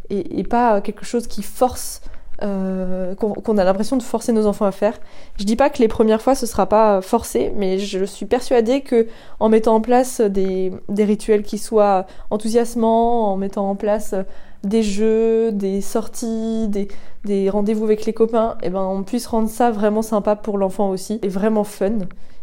et, 0.10 0.44
pas 0.44 0.82
quelque 0.82 1.06
chose 1.06 1.28
qui 1.28 1.42
force 1.42 2.02
euh, 2.42 3.16
qu'on 3.16 3.58
a 3.58 3.64
l'impression 3.64 3.98
de 3.98 4.04
forcer 4.04 4.34
nos 4.34 4.46
enfants 4.46 4.66
à 4.66 4.72
faire. 4.72 5.00
Je 5.38 5.46
dis 5.46 5.56
pas 5.56 5.70
que 5.70 5.80
les 5.80 5.88
premières 5.88 6.22
fois 6.22 6.36
ce 6.36 6.46
sera 6.46 6.68
pas 6.68 7.02
forcé, 7.02 7.52
mais 7.56 7.80
je 7.80 8.04
suis 8.06 8.26
persuadée 8.26 8.82
que 8.82 9.08
en 9.40 9.50
mettant 9.50 9.76
en 9.76 9.82
place 9.82 10.22
des, 10.22 10.72
des 10.90 11.06
rituels 11.06 11.44
qui 11.44 11.58
soient 11.58 12.06
enthousiasmants, 12.32 13.32
en 13.32 13.38
mettant 13.38 13.70
en 13.70 13.76
place 13.76 14.16
des 14.64 14.84
jeux, 14.84 15.52
des 15.52 15.80
sorties, 15.82 16.68
des, 16.68 16.88
des 17.24 17.50
rendez-vous 17.50 17.84
avec 17.86 18.06
les 18.06 18.14
copains, 18.14 18.58
et 18.64 18.70
ben 18.70 18.82
on 18.82 19.04
puisse 19.04 19.28
rendre 19.28 19.50
ça 19.50 19.72
vraiment 19.72 20.02
sympa 20.02 20.36
pour 20.36 20.58
l'enfant 20.58 20.90
aussi 20.90 21.20
et 21.22 21.30
vraiment 21.30 21.64
fun 21.64 22.00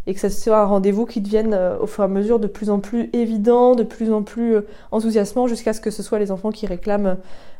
et 0.06 0.14
que 0.14 0.20
ça 0.20 0.30
soit 0.30 0.58
un 0.58 0.64
rendez-vous 0.64 1.06
qui 1.06 1.20
devienne 1.20 1.54
euh, 1.54 1.78
au 1.78 1.86
fur 1.86 2.02
et 2.02 2.06
à 2.06 2.08
mesure 2.08 2.38
de 2.38 2.46
plus 2.46 2.70
en 2.70 2.80
plus 2.80 3.08
évident, 3.12 3.74
de 3.74 3.84
plus 3.84 4.12
en 4.12 4.22
plus 4.22 4.56
euh, 4.56 4.66
enthousiasmant 4.90 5.46
jusqu'à 5.46 5.72
ce 5.72 5.80
que 5.80 5.90
ce 5.90 6.02
soit 6.02 6.18
les 6.18 6.32
enfants 6.32 6.50
qui 6.50 6.66
réclament 6.66 7.16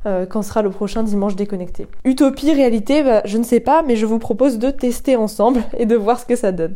euh, 0.07 0.27
quand 0.27 0.43
sera 0.43 0.63
le 0.63 0.71
prochain 0.71 1.03
dimanche 1.05 1.37
déconnecté. 1.37 1.87
Utopie, 2.05 2.53
réalité, 2.53 3.03
bah, 3.05 3.23
je 3.25 3.39
ne 3.39 3.45
sais 3.45 3.61
pas, 3.61 3.83
mais 3.83 3.97
je 3.97 4.07
vous 4.07 4.19
propose 4.19 4.59
de 4.59 4.71
tester 4.71 5.17
ensemble 5.17 5.63
et 5.79 5.87
de 5.87 5.95
voir 5.95 6.19
ce 6.19 6.27
que 6.27 6.37
ça 6.37 6.51
donne. 6.53 6.75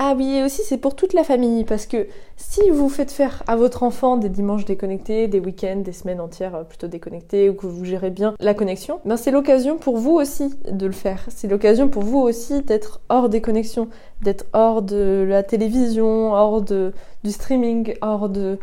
Ah 0.00 0.14
oui, 0.16 0.36
et 0.36 0.44
aussi 0.44 0.62
c'est 0.62 0.78
pour 0.78 0.94
toute 0.94 1.12
la 1.12 1.24
famille, 1.24 1.64
parce 1.64 1.86
que 1.86 2.06
si 2.36 2.70
vous 2.70 2.88
faites 2.88 3.10
faire 3.10 3.42
à 3.48 3.56
votre 3.56 3.82
enfant 3.82 4.16
des 4.16 4.28
dimanches 4.28 4.64
déconnectés, 4.64 5.26
des 5.26 5.40
week-ends, 5.40 5.82
des 5.84 5.92
semaines 5.92 6.20
entières 6.20 6.54
euh, 6.54 6.62
plutôt 6.62 6.86
déconnectées, 6.86 7.50
ou 7.50 7.54
que 7.54 7.66
vous 7.66 7.84
gérez 7.84 8.10
bien 8.10 8.34
la 8.38 8.54
connexion, 8.54 9.00
ben 9.04 9.16
c'est 9.16 9.32
l'occasion 9.32 9.76
pour 9.76 9.96
vous 9.96 10.12
aussi 10.12 10.54
de 10.70 10.86
le 10.86 10.92
faire. 10.92 11.24
C'est 11.30 11.48
l'occasion 11.48 11.88
pour 11.88 12.04
vous 12.04 12.20
aussi 12.20 12.62
d'être 12.62 13.00
hors 13.08 13.28
des 13.28 13.40
connexions, 13.40 13.88
d'être 14.22 14.46
hors 14.52 14.82
de 14.82 15.26
la 15.28 15.42
télévision, 15.42 16.32
hors 16.32 16.62
de, 16.62 16.92
du 17.24 17.32
streaming, 17.32 17.94
hors 18.00 18.28
de, 18.28 18.60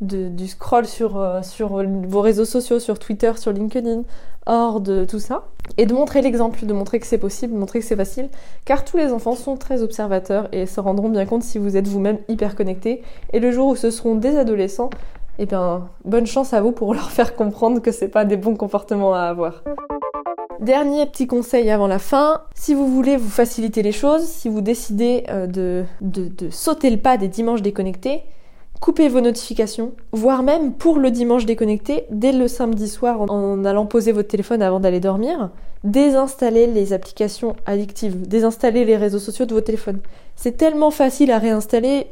du 0.00 0.46
scroll 0.46 0.86
sur, 0.86 1.18
euh, 1.18 1.42
sur 1.42 1.82
vos 1.82 2.20
réseaux 2.20 2.44
sociaux, 2.44 2.78
sur 2.78 2.98
Twitter, 2.98 3.32
sur 3.36 3.52
LinkedIn, 3.52 4.02
hors 4.46 4.80
de 4.80 5.04
tout 5.04 5.18
ça, 5.18 5.44
et 5.78 5.86
de 5.86 5.94
montrer 5.94 6.20
l'exemple, 6.20 6.66
de 6.66 6.72
montrer 6.72 7.00
que 7.00 7.06
c'est 7.06 7.18
possible, 7.18 7.54
de 7.54 7.58
montrer 7.58 7.80
que 7.80 7.84
c'est 7.84 7.96
facile, 7.96 8.28
car 8.64 8.84
tous 8.84 8.98
les 8.98 9.12
enfants 9.12 9.34
sont 9.34 9.56
très 9.56 9.82
observateurs 9.82 10.48
et 10.52 10.66
se 10.66 10.80
rendront 10.80 11.08
bien 11.08 11.24
compte 11.24 11.42
si 11.42 11.58
vous 11.58 11.76
êtes 11.76 11.88
vous-même 11.88 12.18
hyper 12.28 12.54
connecté, 12.54 13.02
et 13.32 13.40
le 13.40 13.50
jour 13.50 13.68
où 13.68 13.76
ce 13.76 13.90
seront 13.90 14.14
des 14.14 14.36
adolescents, 14.36 14.90
eh 15.38 15.46
bien, 15.46 15.88
bonne 16.04 16.26
chance 16.26 16.52
à 16.52 16.60
vous 16.60 16.72
pour 16.72 16.94
leur 16.94 17.10
faire 17.10 17.34
comprendre 17.34 17.80
que 17.80 17.90
c'est 17.90 18.08
pas 18.08 18.24
des 18.24 18.36
bons 18.36 18.56
comportements 18.56 19.14
à 19.14 19.22
avoir. 19.22 19.62
Dernier 20.60 21.04
petit 21.06 21.26
conseil 21.26 21.70
avant 21.70 21.86
la 21.86 21.98
fin, 21.98 22.42
si 22.54 22.72
vous 22.72 22.86
voulez 22.86 23.16
vous 23.16 23.28
faciliter 23.28 23.82
les 23.82 23.92
choses, 23.92 24.24
si 24.24 24.48
vous 24.48 24.62
décidez 24.62 25.24
euh, 25.28 25.46
de 26.00 26.50
sauter 26.50 26.90
le 26.90 26.96
pas 26.98 27.16
des 27.16 27.28
dimanches 27.28 27.62
déconnectés, 27.62 28.22
Coupez 28.80 29.08
vos 29.08 29.20
notifications, 29.20 29.92
voire 30.12 30.42
même 30.42 30.72
pour 30.72 30.98
le 30.98 31.10
dimanche 31.10 31.46
déconnecté, 31.46 32.04
dès 32.10 32.32
le 32.32 32.46
samedi 32.46 32.88
soir 32.88 33.22
en 33.22 33.64
allant 33.64 33.86
poser 33.86 34.12
votre 34.12 34.28
téléphone 34.28 34.62
avant 34.62 34.80
d'aller 34.80 35.00
dormir, 35.00 35.50
désinstallez 35.82 36.66
les 36.66 36.92
applications 36.92 37.56
addictives, 37.64 38.28
désinstallez 38.28 38.84
les 38.84 38.96
réseaux 38.96 39.18
sociaux 39.18 39.46
de 39.46 39.54
votre 39.54 39.66
téléphone. 39.66 39.98
C'est 40.36 40.56
tellement 40.56 40.90
facile 40.90 41.30
à 41.32 41.38
réinstaller, 41.38 42.06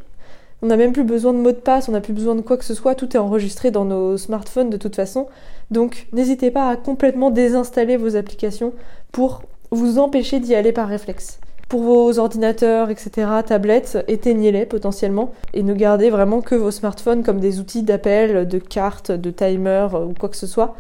on 0.63 0.67
n'a 0.67 0.77
même 0.77 0.93
plus 0.93 1.05
besoin 1.05 1.35
de 1.35 1.39
mot 1.39 1.53
de 1.53 1.57
passe, 1.57 1.89
on 1.89 1.93
n'a 1.93 2.01
plus 2.01 2.15
besoin 2.15 2.35
de 2.35 2.41
quoi 2.41 2.57
que 2.57 2.65
ce 2.65 2.75
soit, 2.75 2.95
tout 2.95 3.15
est 3.15 3.21
enregistré 3.21 3.71
dans 3.71 3.85
nos 3.85 4.17
smartphones 4.17 4.71
de 4.71 4.79
toute 4.79 4.97
façon. 4.97 5.27
Donc 5.71 6.07
n'hésitez 6.13 6.51
pas 6.51 6.71
à 6.71 6.77
complètement 6.77 7.31
désinstaller 7.31 7.99
vos 7.99 8.17
applications 8.17 8.73
pour 9.13 9.43
vous 9.71 9.99
empêcher 9.99 10.41
d'y 10.41 10.55
aller 10.55 10.73
par 10.73 10.89
réflexe. 10.89 11.39
Pour 11.69 11.83
vos 11.83 12.19
ordinateurs, 12.19 12.91
etc., 12.91 13.27
tablettes, 13.47 14.05
éteignez-les 14.07 14.67
potentiellement 14.67 15.33
et 15.55 15.63
ne 15.63 15.75
gardez 15.75 16.11
vraiment 16.11 16.41
que 16.41 16.55
vos 16.55 16.71
smartphones 16.71 17.23
comme 17.23 17.41
des 17.41 17.59
outils 17.59 17.83
d'appel, 17.83 18.47
de 18.47 18.59
cartes, 18.59 19.11
de 19.11 19.31
timer 19.31 19.89
euh, 19.95 20.05
ou 20.05 20.15
quoi 20.19 20.29
que 20.29 20.37
ce 20.37 20.47
soit. 20.47 20.75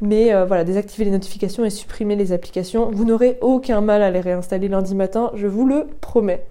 Mais 0.00 0.32
euh, 0.32 0.44
voilà, 0.44 0.64
désactivez 0.64 1.04
les 1.04 1.10
notifications 1.10 1.64
et 1.64 1.70
supprimez 1.70 2.14
les 2.14 2.32
applications. 2.32 2.90
Vous 2.92 3.04
n'aurez 3.04 3.38
aucun 3.40 3.80
mal 3.80 4.02
à 4.02 4.10
les 4.10 4.20
réinstaller 4.20 4.68
lundi 4.68 4.94
matin, 4.94 5.32
je 5.34 5.46
vous 5.46 5.66
le 5.66 5.86
promets. 6.00 6.44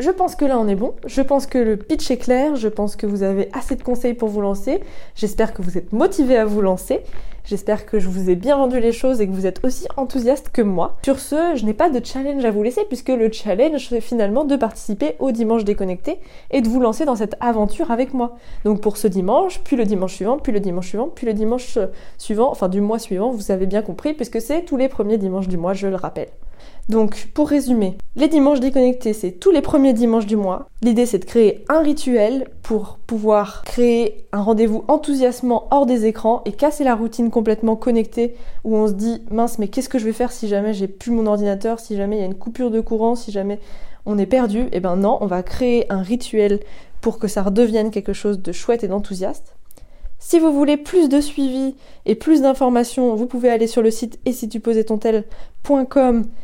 Je 0.00 0.10
pense 0.10 0.34
que 0.34 0.44
là 0.44 0.58
on 0.58 0.66
est 0.66 0.74
bon, 0.74 0.94
je 1.06 1.22
pense 1.22 1.46
que 1.46 1.58
le 1.58 1.76
pitch 1.76 2.10
est 2.10 2.16
clair, 2.16 2.56
je 2.56 2.66
pense 2.66 2.96
que 2.96 3.06
vous 3.06 3.22
avez 3.22 3.48
assez 3.52 3.76
de 3.76 3.82
conseils 3.82 4.14
pour 4.14 4.28
vous 4.28 4.40
lancer, 4.40 4.80
j'espère 5.14 5.54
que 5.54 5.62
vous 5.62 5.78
êtes 5.78 5.92
motivé 5.92 6.36
à 6.36 6.44
vous 6.44 6.60
lancer, 6.60 7.02
j'espère 7.44 7.86
que 7.86 7.98
je 7.98 8.08
vous 8.08 8.30
ai 8.30 8.34
bien 8.34 8.56
vendu 8.56 8.80
les 8.80 8.92
choses 8.92 9.20
et 9.20 9.26
que 9.26 9.32
vous 9.32 9.46
êtes 9.46 9.64
aussi 9.64 9.86
enthousiaste 9.96 10.50
que 10.50 10.62
moi. 10.62 10.96
Sur 11.04 11.20
ce, 11.20 11.54
je 11.54 11.64
n'ai 11.64 11.74
pas 11.74 11.90
de 11.90 12.04
challenge 12.04 12.44
à 12.44 12.50
vous 12.50 12.62
laisser 12.62 12.84
puisque 12.88 13.08
le 13.08 13.30
challenge 13.30 13.88
c'est 13.88 14.00
finalement 14.00 14.44
de 14.44 14.56
participer 14.56 15.16
au 15.18 15.30
dimanche 15.30 15.64
déconnecté 15.64 16.18
et 16.50 16.60
de 16.60 16.68
vous 16.68 16.80
lancer 16.80 17.04
dans 17.04 17.16
cette 17.16 17.36
aventure 17.40 17.90
avec 17.90 18.14
moi. 18.14 18.36
Donc 18.64 18.80
pour 18.80 18.96
ce 18.96 19.08
dimanche, 19.08 19.60
puis 19.62 19.76
le 19.76 19.84
dimanche 19.84 20.14
suivant, 20.14 20.38
puis 20.38 20.52
le 20.52 20.60
dimanche 20.60 20.88
suivant, 20.88 21.08
puis 21.14 21.26
le 21.26 21.34
dimanche 21.34 21.78
suivant, 22.18 22.50
enfin 22.50 22.68
du 22.68 22.80
mois 22.80 22.98
suivant, 22.98 23.30
vous 23.30 23.50
avez 23.50 23.66
bien 23.66 23.82
compris 23.82 24.14
puisque 24.14 24.40
c'est 24.40 24.62
tous 24.62 24.76
les 24.76 24.88
premiers 24.88 25.18
dimanches 25.18 25.48
du 25.48 25.56
mois, 25.56 25.74
je 25.74 25.86
le 25.86 25.96
rappelle. 25.96 26.28
Donc, 26.90 27.30
pour 27.32 27.48
résumer, 27.48 27.96
les 28.14 28.28
dimanches 28.28 28.60
déconnectés, 28.60 29.14
c'est 29.14 29.32
tous 29.32 29.50
les 29.50 29.62
premiers 29.62 29.94
dimanches 29.94 30.26
du 30.26 30.36
mois. 30.36 30.68
L'idée, 30.82 31.06
c'est 31.06 31.18
de 31.18 31.24
créer 31.24 31.64
un 31.70 31.80
rituel 31.80 32.48
pour 32.62 32.98
pouvoir 33.06 33.62
créer 33.64 34.26
un 34.32 34.42
rendez-vous 34.42 34.84
enthousiasmant 34.88 35.66
hors 35.70 35.86
des 35.86 36.04
écrans 36.04 36.42
et 36.44 36.52
casser 36.52 36.84
la 36.84 36.94
routine 36.94 37.30
complètement 37.30 37.74
connectée 37.74 38.34
où 38.64 38.76
on 38.76 38.86
se 38.86 38.92
dit 38.92 39.22
mince, 39.30 39.58
mais 39.58 39.68
qu'est-ce 39.68 39.88
que 39.88 39.98
je 39.98 40.04
vais 40.04 40.12
faire 40.12 40.30
si 40.30 40.46
jamais 40.46 40.74
j'ai 40.74 40.88
plus 40.88 41.10
mon 41.10 41.26
ordinateur, 41.26 41.80
si 41.80 41.96
jamais 41.96 42.16
il 42.16 42.20
y 42.20 42.22
a 42.22 42.26
une 42.26 42.34
coupure 42.34 42.70
de 42.70 42.80
courant, 42.80 43.14
si 43.14 43.32
jamais 43.32 43.60
on 44.04 44.18
est 44.18 44.26
perdu? 44.26 44.68
Eh 44.72 44.80
ben 44.80 44.96
non, 44.96 45.16
on 45.22 45.26
va 45.26 45.42
créer 45.42 45.90
un 45.90 46.02
rituel 46.02 46.60
pour 47.00 47.18
que 47.18 47.28
ça 47.28 47.42
redevienne 47.42 47.90
quelque 47.90 48.12
chose 48.12 48.40
de 48.40 48.52
chouette 48.52 48.84
et 48.84 48.88
d'enthousiaste. 48.88 49.54
Si 50.26 50.38
vous 50.38 50.54
voulez 50.54 50.78
plus 50.78 51.10
de 51.10 51.20
suivi 51.20 51.74
et 52.06 52.14
plus 52.14 52.40
d'informations, 52.40 53.14
vous 53.14 53.26
pouvez 53.26 53.50
aller 53.50 53.66
sur 53.66 53.82
le 53.82 53.90
site 53.90 54.18
et 54.24 54.32
si 54.32 54.48
tu 54.48 54.58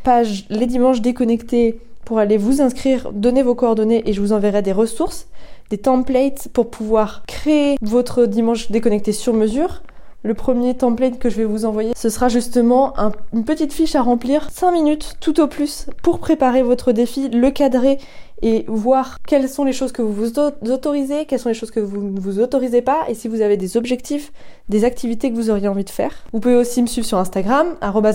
page 0.03 0.45
les 0.51 0.67
dimanches 0.67 1.01
déconnectés 1.01 1.79
pour 2.05 2.19
aller 2.19 2.37
vous 2.37 2.61
inscrire, 2.61 3.11
donner 3.11 3.41
vos 3.41 3.55
coordonnées 3.55 4.07
et 4.07 4.13
je 4.13 4.21
vous 4.21 4.33
enverrai 4.33 4.61
des 4.61 4.71
ressources, 4.71 5.27
des 5.71 5.79
templates 5.79 6.47
pour 6.53 6.69
pouvoir 6.69 7.23
créer 7.25 7.77
votre 7.81 8.27
dimanche 8.27 8.69
déconnecté 8.69 9.13
sur 9.13 9.33
mesure. 9.33 9.81
Le 10.23 10.35
premier 10.35 10.77
template 10.77 11.17
que 11.17 11.31
je 11.31 11.37
vais 11.37 11.45
vous 11.45 11.65
envoyer, 11.65 11.93
ce 11.97 12.09
sera 12.09 12.29
justement 12.29 12.93
une 13.33 13.43
petite 13.43 13.73
fiche 13.73 13.95
à 13.95 14.03
remplir, 14.03 14.51
5 14.51 14.71
minutes 14.71 15.15
tout 15.19 15.41
au 15.41 15.47
plus, 15.47 15.87
pour 16.03 16.19
préparer 16.19 16.61
votre 16.61 16.91
défi, 16.91 17.29
le 17.29 17.49
cadrer 17.49 17.97
et 18.41 18.65
voir 18.67 19.19
quelles 19.27 19.47
sont 19.47 19.63
les 19.63 19.73
choses 19.73 19.91
que 19.91 20.01
vous 20.01 20.13
vous 20.13 20.39
autorisez, 20.71 21.25
quelles 21.25 21.39
sont 21.39 21.49
les 21.49 21.55
choses 21.55 21.71
que 21.71 21.79
vous 21.79 22.01
ne 22.01 22.19
vous 22.19 22.39
autorisez 22.39 22.81
pas, 22.81 23.05
et 23.07 23.13
si 23.13 23.27
vous 23.27 23.41
avez 23.41 23.57
des 23.57 23.77
objectifs, 23.77 24.31
des 24.69 24.83
activités 24.85 25.31
que 25.31 25.35
vous 25.35 25.49
auriez 25.49 25.67
envie 25.67 25.83
de 25.83 25.89
faire. 25.89 26.11
Vous 26.33 26.39
pouvez 26.39 26.55
aussi 26.55 26.81
me 26.81 26.87
suivre 26.87 27.05
sur 27.05 27.17
Instagram, 27.17 27.67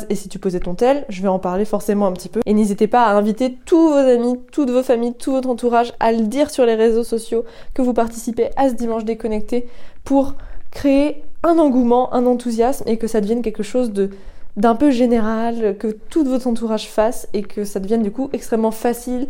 et 0.09 0.15
si 0.15 0.29
tu 0.29 0.39
posais 0.39 0.61
ton 0.61 0.75
tel, 0.75 1.05
je 1.09 1.23
vais 1.23 1.29
en 1.29 1.39
parler 1.39 1.65
forcément 1.65 2.07
un 2.07 2.13
petit 2.13 2.29
peu. 2.29 2.41
Et 2.47 2.55
n'hésitez 2.55 2.87
pas 2.87 3.05
à 3.05 3.15
inviter 3.15 3.57
tous 3.65 3.89
vos 3.89 3.95
amis, 3.95 4.39
toutes 4.53 4.71
vos 4.71 4.83
familles, 4.83 5.15
tout 5.15 5.33
votre 5.33 5.49
entourage 5.49 5.93
à 6.01 6.13
le 6.13 6.23
dire 6.23 6.51
sur 6.51 6.67
les 6.67 6.75
réseaux 6.75 7.05
sociaux 7.05 7.45
que 7.75 7.83
vous 7.83 7.93
participez 7.93 8.49
à 8.57 8.69
ce 8.69 8.75
dimanche 8.75 9.05
déconnecté 9.05 9.67
pour 10.05 10.35
créer 10.71 11.23
un 11.43 11.59
engouement, 11.59 12.13
un 12.15 12.27
enthousiasme 12.27 12.85
et 12.89 12.97
que 12.97 13.07
ça 13.07 13.21
devienne 13.21 13.43
quelque 13.43 13.63
chose 13.63 13.93
de 13.93 14.11
d'un 14.57 14.75
peu 14.75 14.91
général, 14.91 15.77
que 15.79 15.89
tout 15.89 16.25
votre 16.25 16.47
entourage 16.47 16.89
fasse 16.89 17.29
et 17.35 17.43
que 17.43 17.65
ça 17.65 17.79
devienne 17.79 18.03
du 18.03 18.11
coup 18.11 18.31
extrêmement 18.33 18.71
facile 18.71 19.27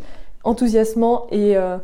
enthousiasmant 0.47 1.27
et, 1.31 1.57
euh, 1.57 1.77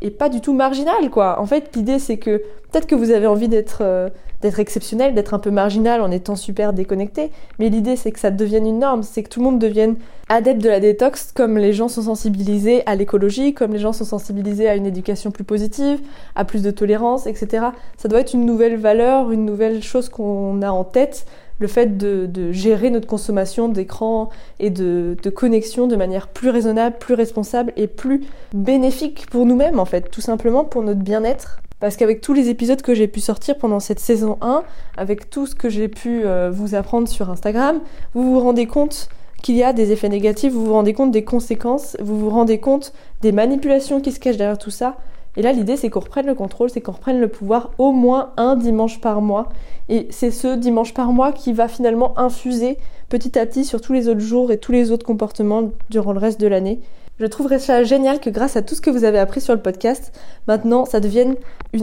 et 0.00 0.10
pas 0.10 0.28
du 0.28 0.40
tout 0.40 0.52
marginal, 0.52 1.10
quoi. 1.10 1.40
En 1.40 1.46
fait, 1.46 1.74
l'idée, 1.76 1.98
c'est 1.98 2.18
que 2.18 2.38
peut-être 2.70 2.86
que 2.86 2.94
vous 2.94 3.10
avez 3.10 3.26
envie 3.26 3.48
d'être 3.48 3.78
euh, 3.82 4.08
d'être 4.44 4.60
exceptionnel, 4.60 5.14
d'être 5.14 5.32
un 5.32 5.38
peu 5.38 5.50
marginal 5.50 6.02
en 6.02 6.10
étant 6.10 6.36
super 6.36 6.74
déconnecté, 6.74 7.30
mais 7.58 7.70
l'idée, 7.70 7.96
c'est 7.96 8.12
que 8.12 8.20
ça 8.20 8.30
devienne 8.30 8.66
une 8.66 8.78
norme, 8.78 9.02
c'est 9.02 9.22
que 9.22 9.30
tout 9.30 9.40
le 9.40 9.44
monde 9.44 9.58
devienne 9.58 9.96
adepte 10.28 10.60
de 10.60 10.68
la 10.68 10.80
détox, 10.80 11.32
comme 11.32 11.56
les 11.56 11.72
gens 11.72 11.88
sont 11.88 12.02
sensibilisés 12.02 12.82
à 12.84 12.94
l'écologie, 12.94 13.54
comme 13.54 13.72
les 13.72 13.78
gens 13.78 13.94
sont 13.94 14.04
sensibilisés 14.04 14.68
à 14.68 14.76
une 14.76 14.84
éducation 14.84 15.30
plus 15.30 15.44
positive, 15.44 15.98
à 16.34 16.44
plus 16.44 16.62
de 16.62 16.70
tolérance, 16.70 17.26
etc. 17.26 17.68
Ça 17.96 18.08
doit 18.08 18.20
être 18.20 18.34
une 18.34 18.44
nouvelle 18.44 18.76
valeur, 18.76 19.30
une 19.30 19.46
nouvelle 19.46 19.82
chose 19.82 20.10
qu'on 20.10 20.60
a 20.60 20.70
en 20.70 20.84
tête 20.84 21.24
le 21.58 21.66
fait 21.66 21.96
de, 21.96 22.52
gérer 22.52 22.90
notre 22.90 23.06
consommation 23.06 23.68
d'écran 23.68 24.30
et 24.58 24.70
de, 24.70 25.16
connexion 25.34 25.86
de 25.86 25.96
manière 25.96 26.28
plus 26.28 26.50
raisonnable, 26.50 26.96
plus 26.98 27.14
responsable 27.14 27.72
et 27.76 27.86
plus 27.86 28.24
bénéfique 28.52 29.26
pour 29.30 29.46
nous-mêmes 29.46 29.78
en 29.78 29.84
fait, 29.84 30.10
tout 30.10 30.20
simplement 30.20 30.64
pour 30.64 30.82
notre 30.82 31.00
bien-être. 31.00 31.60
Parce 31.80 31.96
qu'avec 31.96 32.20
tous 32.20 32.32
les 32.32 32.48
épisodes 32.48 32.80
que 32.80 32.94
j'ai 32.94 33.08
pu 33.08 33.20
sortir 33.20 33.58
pendant 33.58 33.80
cette 33.80 34.00
saison 34.00 34.38
1, 34.40 34.62
avec 34.96 35.28
tout 35.28 35.46
ce 35.46 35.54
que 35.54 35.68
j'ai 35.68 35.88
pu 35.88 36.24
euh, 36.24 36.50
vous 36.50 36.74
apprendre 36.74 37.08
sur 37.08 37.30
Instagram, 37.30 37.80
vous 38.14 38.22
vous 38.22 38.40
rendez 38.40 38.66
compte 38.66 39.08
qu'il 39.42 39.56
y 39.56 39.62
a 39.62 39.74
des 39.74 39.92
effets 39.92 40.08
négatifs, 40.08 40.52
vous 40.52 40.64
vous 40.64 40.72
rendez 40.72 40.94
compte 40.94 41.10
des 41.10 41.24
conséquences, 41.24 41.98
vous 42.00 42.18
vous 42.18 42.30
rendez 42.30 42.58
compte 42.58 42.94
des 43.20 43.32
manipulations 43.32 44.00
qui 44.00 44.12
se 44.12 44.18
cachent 44.18 44.38
derrière 44.38 44.56
tout 44.56 44.70
ça, 44.70 44.96
et 45.36 45.42
là, 45.42 45.52
l'idée, 45.52 45.76
c'est 45.76 45.90
qu'on 45.90 46.00
reprenne 46.00 46.26
le 46.26 46.34
contrôle, 46.34 46.70
c'est 46.70 46.80
qu'on 46.80 46.92
reprenne 46.92 47.20
le 47.20 47.28
pouvoir 47.28 47.70
au 47.78 47.90
moins 47.90 48.30
un 48.36 48.56
dimanche 48.56 49.00
par 49.00 49.20
mois. 49.20 49.48
Et 49.88 50.06
c'est 50.10 50.30
ce 50.30 50.54
dimanche 50.54 50.94
par 50.94 51.12
mois 51.12 51.32
qui 51.32 51.52
va 51.52 51.66
finalement 51.66 52.16
infuser 52.18 52.78
petit 53.08 53.38
à 53.38 53.44
petit 53.44 53.64
sur 53.64 53.80
tous 53.80 53.92
les 53.92 54.08
autres 54.08 54.20
jours 54.20 54.52
et 54.52 54.58
tous 54.58 54.72
les 54.72 54.92
autres 54.92 55.04
comportements 55.04 55.70
durant 55.90 56.12
le 56.12 56.20
reste 56.20 56.40
de 56.40 56.46
l'année. 56.46 56.80
Je 57.20 57.26
trouverais 57.26 57.60
ça 57.60 57.84
génial 57.84 58.18
que 58.18 58.28
grâce 58.28 58.56
à 58.56 58.62
tout 58.62 58.74
ce 58.74 58.80
que 58.80 58.90
vous 58.90 59.04
avez 59.04 59.20
appris 59.20 59.40
sur 59.40 59.54
le 59.54 59.62
podcast, 59.62 60.12
maintenant 60.48 60.84
ça 60.84 60.98
devienne 60.98 61.36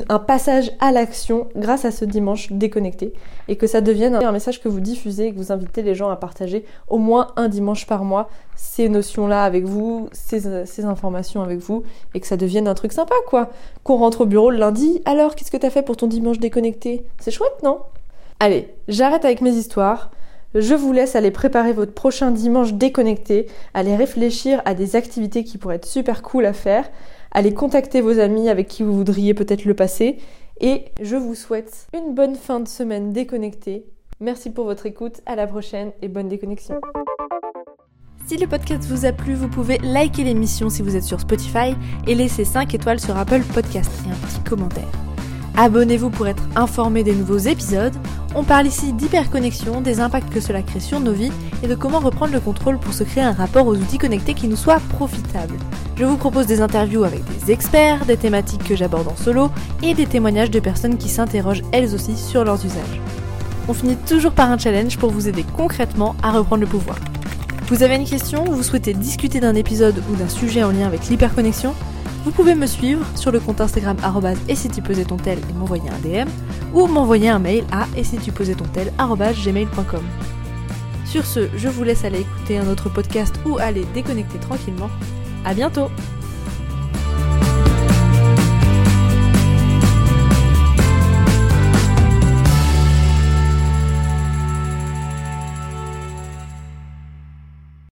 un 0.10 0.20
passage 0.20 0.74
à 0.82 0.92
l'action 0.92 1.48
grâce 1.56 1.86
à 1.86 1.92
ce 1.92 2.04
dimanche 2.04 2.52
déconnecté 2.52 3.14
et 3.48 3.56
que 3.56 3.66
ça 3.66 3.80
devienne 3.80 4.16
un, 4.16 4.32
message 4.34 4.62
que 4.62 4.68
vous 4.68 4.82
diffusez 4.82 5.28
et 5.28 5.32
que 5.32 5.38
vous 5.38 5.54
invitez 5.54 5.84
les 5.84 5.96
gens 5.96 6.10
à 6.10 6.18
partager 6.18 6.66
au 6.90 6.98
moins 6.98 7.28
un 7.38 7.48
dimanche 7.48 7.88
par 7.88 8.04
mois 8.04 8.30
ces 8.58 8.90
notions-là 8.90 9.46
avec 9.46 9.64
vous, 9.64 10.10
ces, 10.12 10.66
ces 10.66 10.84
informations 10.84 11.42
avec 11.42 11.60
vous 11.60 11.84
et 12.14 12.20
que 12.20 12.28
ça 12.28 12.36
devienne 12.36 12.68
un 12.68 12.74
truc 12.74 12.92
sympa 12.92 13.16
quoi. 13.26 13.52
Qu'on 13.86 13.98
rentre 13.98 14.22
au 14.22 14.26
bureau 14.26 14.52
le 14.52 14.58
lundi, 14.58 15.02
alors 15.06 15.36
qu'est-ce 15.36 15.52
que 15.52 15.58
t'as 15.58 15.70
fait 15.70 15.82
pour 15.82 15.96
ton 15.96 16.08
dimanche 16.08 16.40
déconnecté? 16.40 17.06
C'est 17.22 17.32
chouette 17.32 17.64
non? 17.64 17.80
Allez, 18.42 18.74
j'arrête 18.90 19.24
avec 19.24 19.40
mes 19.40 19.52
histoires. 19.52 20.12
Je 20.54 20.74
vous 20.74 20.92
laisse 20.92 21.16
aller 21.16 21.32
préparer 21.32 21.72
votre 21.72 21.94
prochain 21.94 22.32
dimanche 22.32 22.74
déconnecté, 22.74 23.48
aller 23.74 23.96
réfléchir 23.96 24.62
à 24.66 24.74
des 24.74 24.96
activités 24.96 25.44
qui 25.44 25.58
pourraient 25.58 25.76
être 25.76 25.86
super 25.86 26.22
cool 26.22 26.46
à 26.46 26.54
faire, 26.54 26.90
aller 27.32 27.54
contacter 27.54 28.02
vos 28.02 28.20
amis 28.20 28.50
avec 28.50 28.68
qui 28.68 28.84
vous 28.84 28.94
voudriez 28.94 29.34
peut-être 29.34 29.64
le 29.64 29.74
passer, 29.74 30.18
et 30.60 30.86
je 31.02 31.16
vous 31.16 31.36
souhaite 31.36 31.88
une 31.94 32.14
bonne 32.14 32.36
fin 32.36 32.60
de 32.60 32.68
semaine 32.68 33.14
déconnectée. 33.14 33.86
Merci 34.20 34.52
pour 34.52 34.66
votre 34.66 34.86
écoute, 34.86 35.22
à 35.26 35.36
la 35.36 35.48
prochaine 35.48 35.92
et 36.02 36.08
bonne 36.08 36.28
déconnexion. 36.28 36.82
Si 38.28 38.38
le 38.38 38.46
podcast 38.46 38.84
vous 38.84 39.06
a 39.06 39.12
plu, 39.12 39.34
vous 39.34 39.48
pouvez 39.48 39.78
liker 39.80 40.24
l'émission 40.24 40.70
si 40.70 40.82
vous 40.82 40.96
êtes 40.96 41.04
sur 41.04 41.20
Spotify 41.20 41.76
et 42.08 42.14
laisser 42.14 42.46
5 42.46 42.74
étoiles 42.74 43.00
sur 43.00 43.18
Apple 43.18 43.42
Podcast 43.54 43.92
et 44.06 44.12
un 44.12 44.28
petit 44.28 44.42
commentaire. 44.48 45.11
Abonnez-vous 45.58 46.10
pour 46.10 46.28
être 46.28 46.44
informé 46.56 47.04
des 47.04 47.14
nouveaux 47.14 47.38
épisodes. 47.38 47.94
On 48.36 48.44
parle 48.44 48.68
ici 48.68 48.94
d'hyperconnexion, 48.94 49.82
des 49.82 50.00
impacts 50.00 50.34
que 50.34 50.40
cela 50.40 50.62
crée 50.62 50.80
sur 50.80 51.00
nos 51.00 51.12
vies 51.12 51.32
et 51.62 51.68
de 51.68 51.76
comment 51.76 52.00
reprendre 52.00 52.34
le 52.34 52.40
contrôle 52.40 52.80
pour 52.80 52.94
se 52.94 53.04
créer 53.04 53.24
un 53.24 53.34
rapport 53.34 53.68
aux 53.68 53.76
outils 53.76 53.98
connectés 53.98 54.34
qui 54.34 54.48
nous 54.48 54.56
soit 54.56 54.80
profitable. 54.90 55.56
Je 55.98 56.06
vous 56.06 56.18
propose 56.18 56.48
des 56.48 56.62
interviews 56.62 57.04
avec 57.04 57.22
des 57.26 57.52
experts, 57.52 58.06
des 58.06 58.18
thématiques 58.18 58.64
que 58.64 58.76
j'aborde 58.76 59.10
en 59.10 59.16
solo 59.16 59.52
et 59.84 59.94
des 59.94 60.06
témoignages 60.06 60.50
de 60.50 60.60
personnes 60.60 60.98
qui 60.98 61.10
s'interrogent 61.10 61.64
elles 61.74 61.94
aussi 61.94 62.16
sur 62.16 62.44
leurs 62.44 62.66
usages. 62.66 63.02
On 63.68 63.74
finit 63.74 63.98
toujours 63.98 64.32
par 64.32 64.50
un 64.50 64.58
challenge 64.58 64.98
pour 64.98 65.12
vous 65.12 65.28
aider 65.28 65.46
concrètement 65.56 66.16
à 66.24 66.32
reprendre 66.32 66.62
le 66.62 66.68
pouvoir. 66.68 66.98
Vous 67.68 67.84
avez 67.84 67.96
une 67.96 68.06
question 68.06 68.46
ou 68.48 68.54
vous 68.54 68.64
souhaitez 68.64 68.94
discuter 68.94 69.40
d'un 69.40 69.56
épisode 69.56 70.02
ou 70.12 70.16
d'un 70.16 70.30
sujet 70.30 70.64
en 70.64 70.72
lien 70.72 70.88
avec 70.88 71.08
l'hyperconnexion? 71.08 71.74
Vous 72.24 72.32
pouvez 72.32 72.54
me 72.54 72.68
suivre 72.68 73.06
sur 73.16 73.32
le 73.32 73.40
compte 73.40 73.62
Instagram 73.62 73.98
et 74.48 74.56
si 74.56 74.70
tu 74.70 74.82
ton 75.06 75.18
tel 75.18 75.40
et 75.40 75.54
m'envoyer 75.54 75.90
un 75.90 76.00
DM 76.00 76.30
ou 76.74 76.86
m'envoyer 76.86 77.30
un 77.30 77.40
mail 77.40 77.64
à 77.72 77.88
et 77.98 78.04
si 78.04 78.18
tu 78.18 78.32
ton 78.54 78.66
tel 78.66 78.94
gmail.com. 79.34 80.04
Sur 81.06 81.26
ce, 81.26 81.50
je 81.58 81.68
vous 81.68 81.84
laisse 81.84 82.06
aller 82.06 82.22
écouter 82.22 82.58
un 82.58 82.68
autre 82.68 82.90
podcast 82.90 83.36
ou 83.46 83.58
aller 83.58 83.86
déconnecter 83.94 84.38
tranquillement. 84.38 84.90
À 85.44 85.54
bientôt 85.54 85.88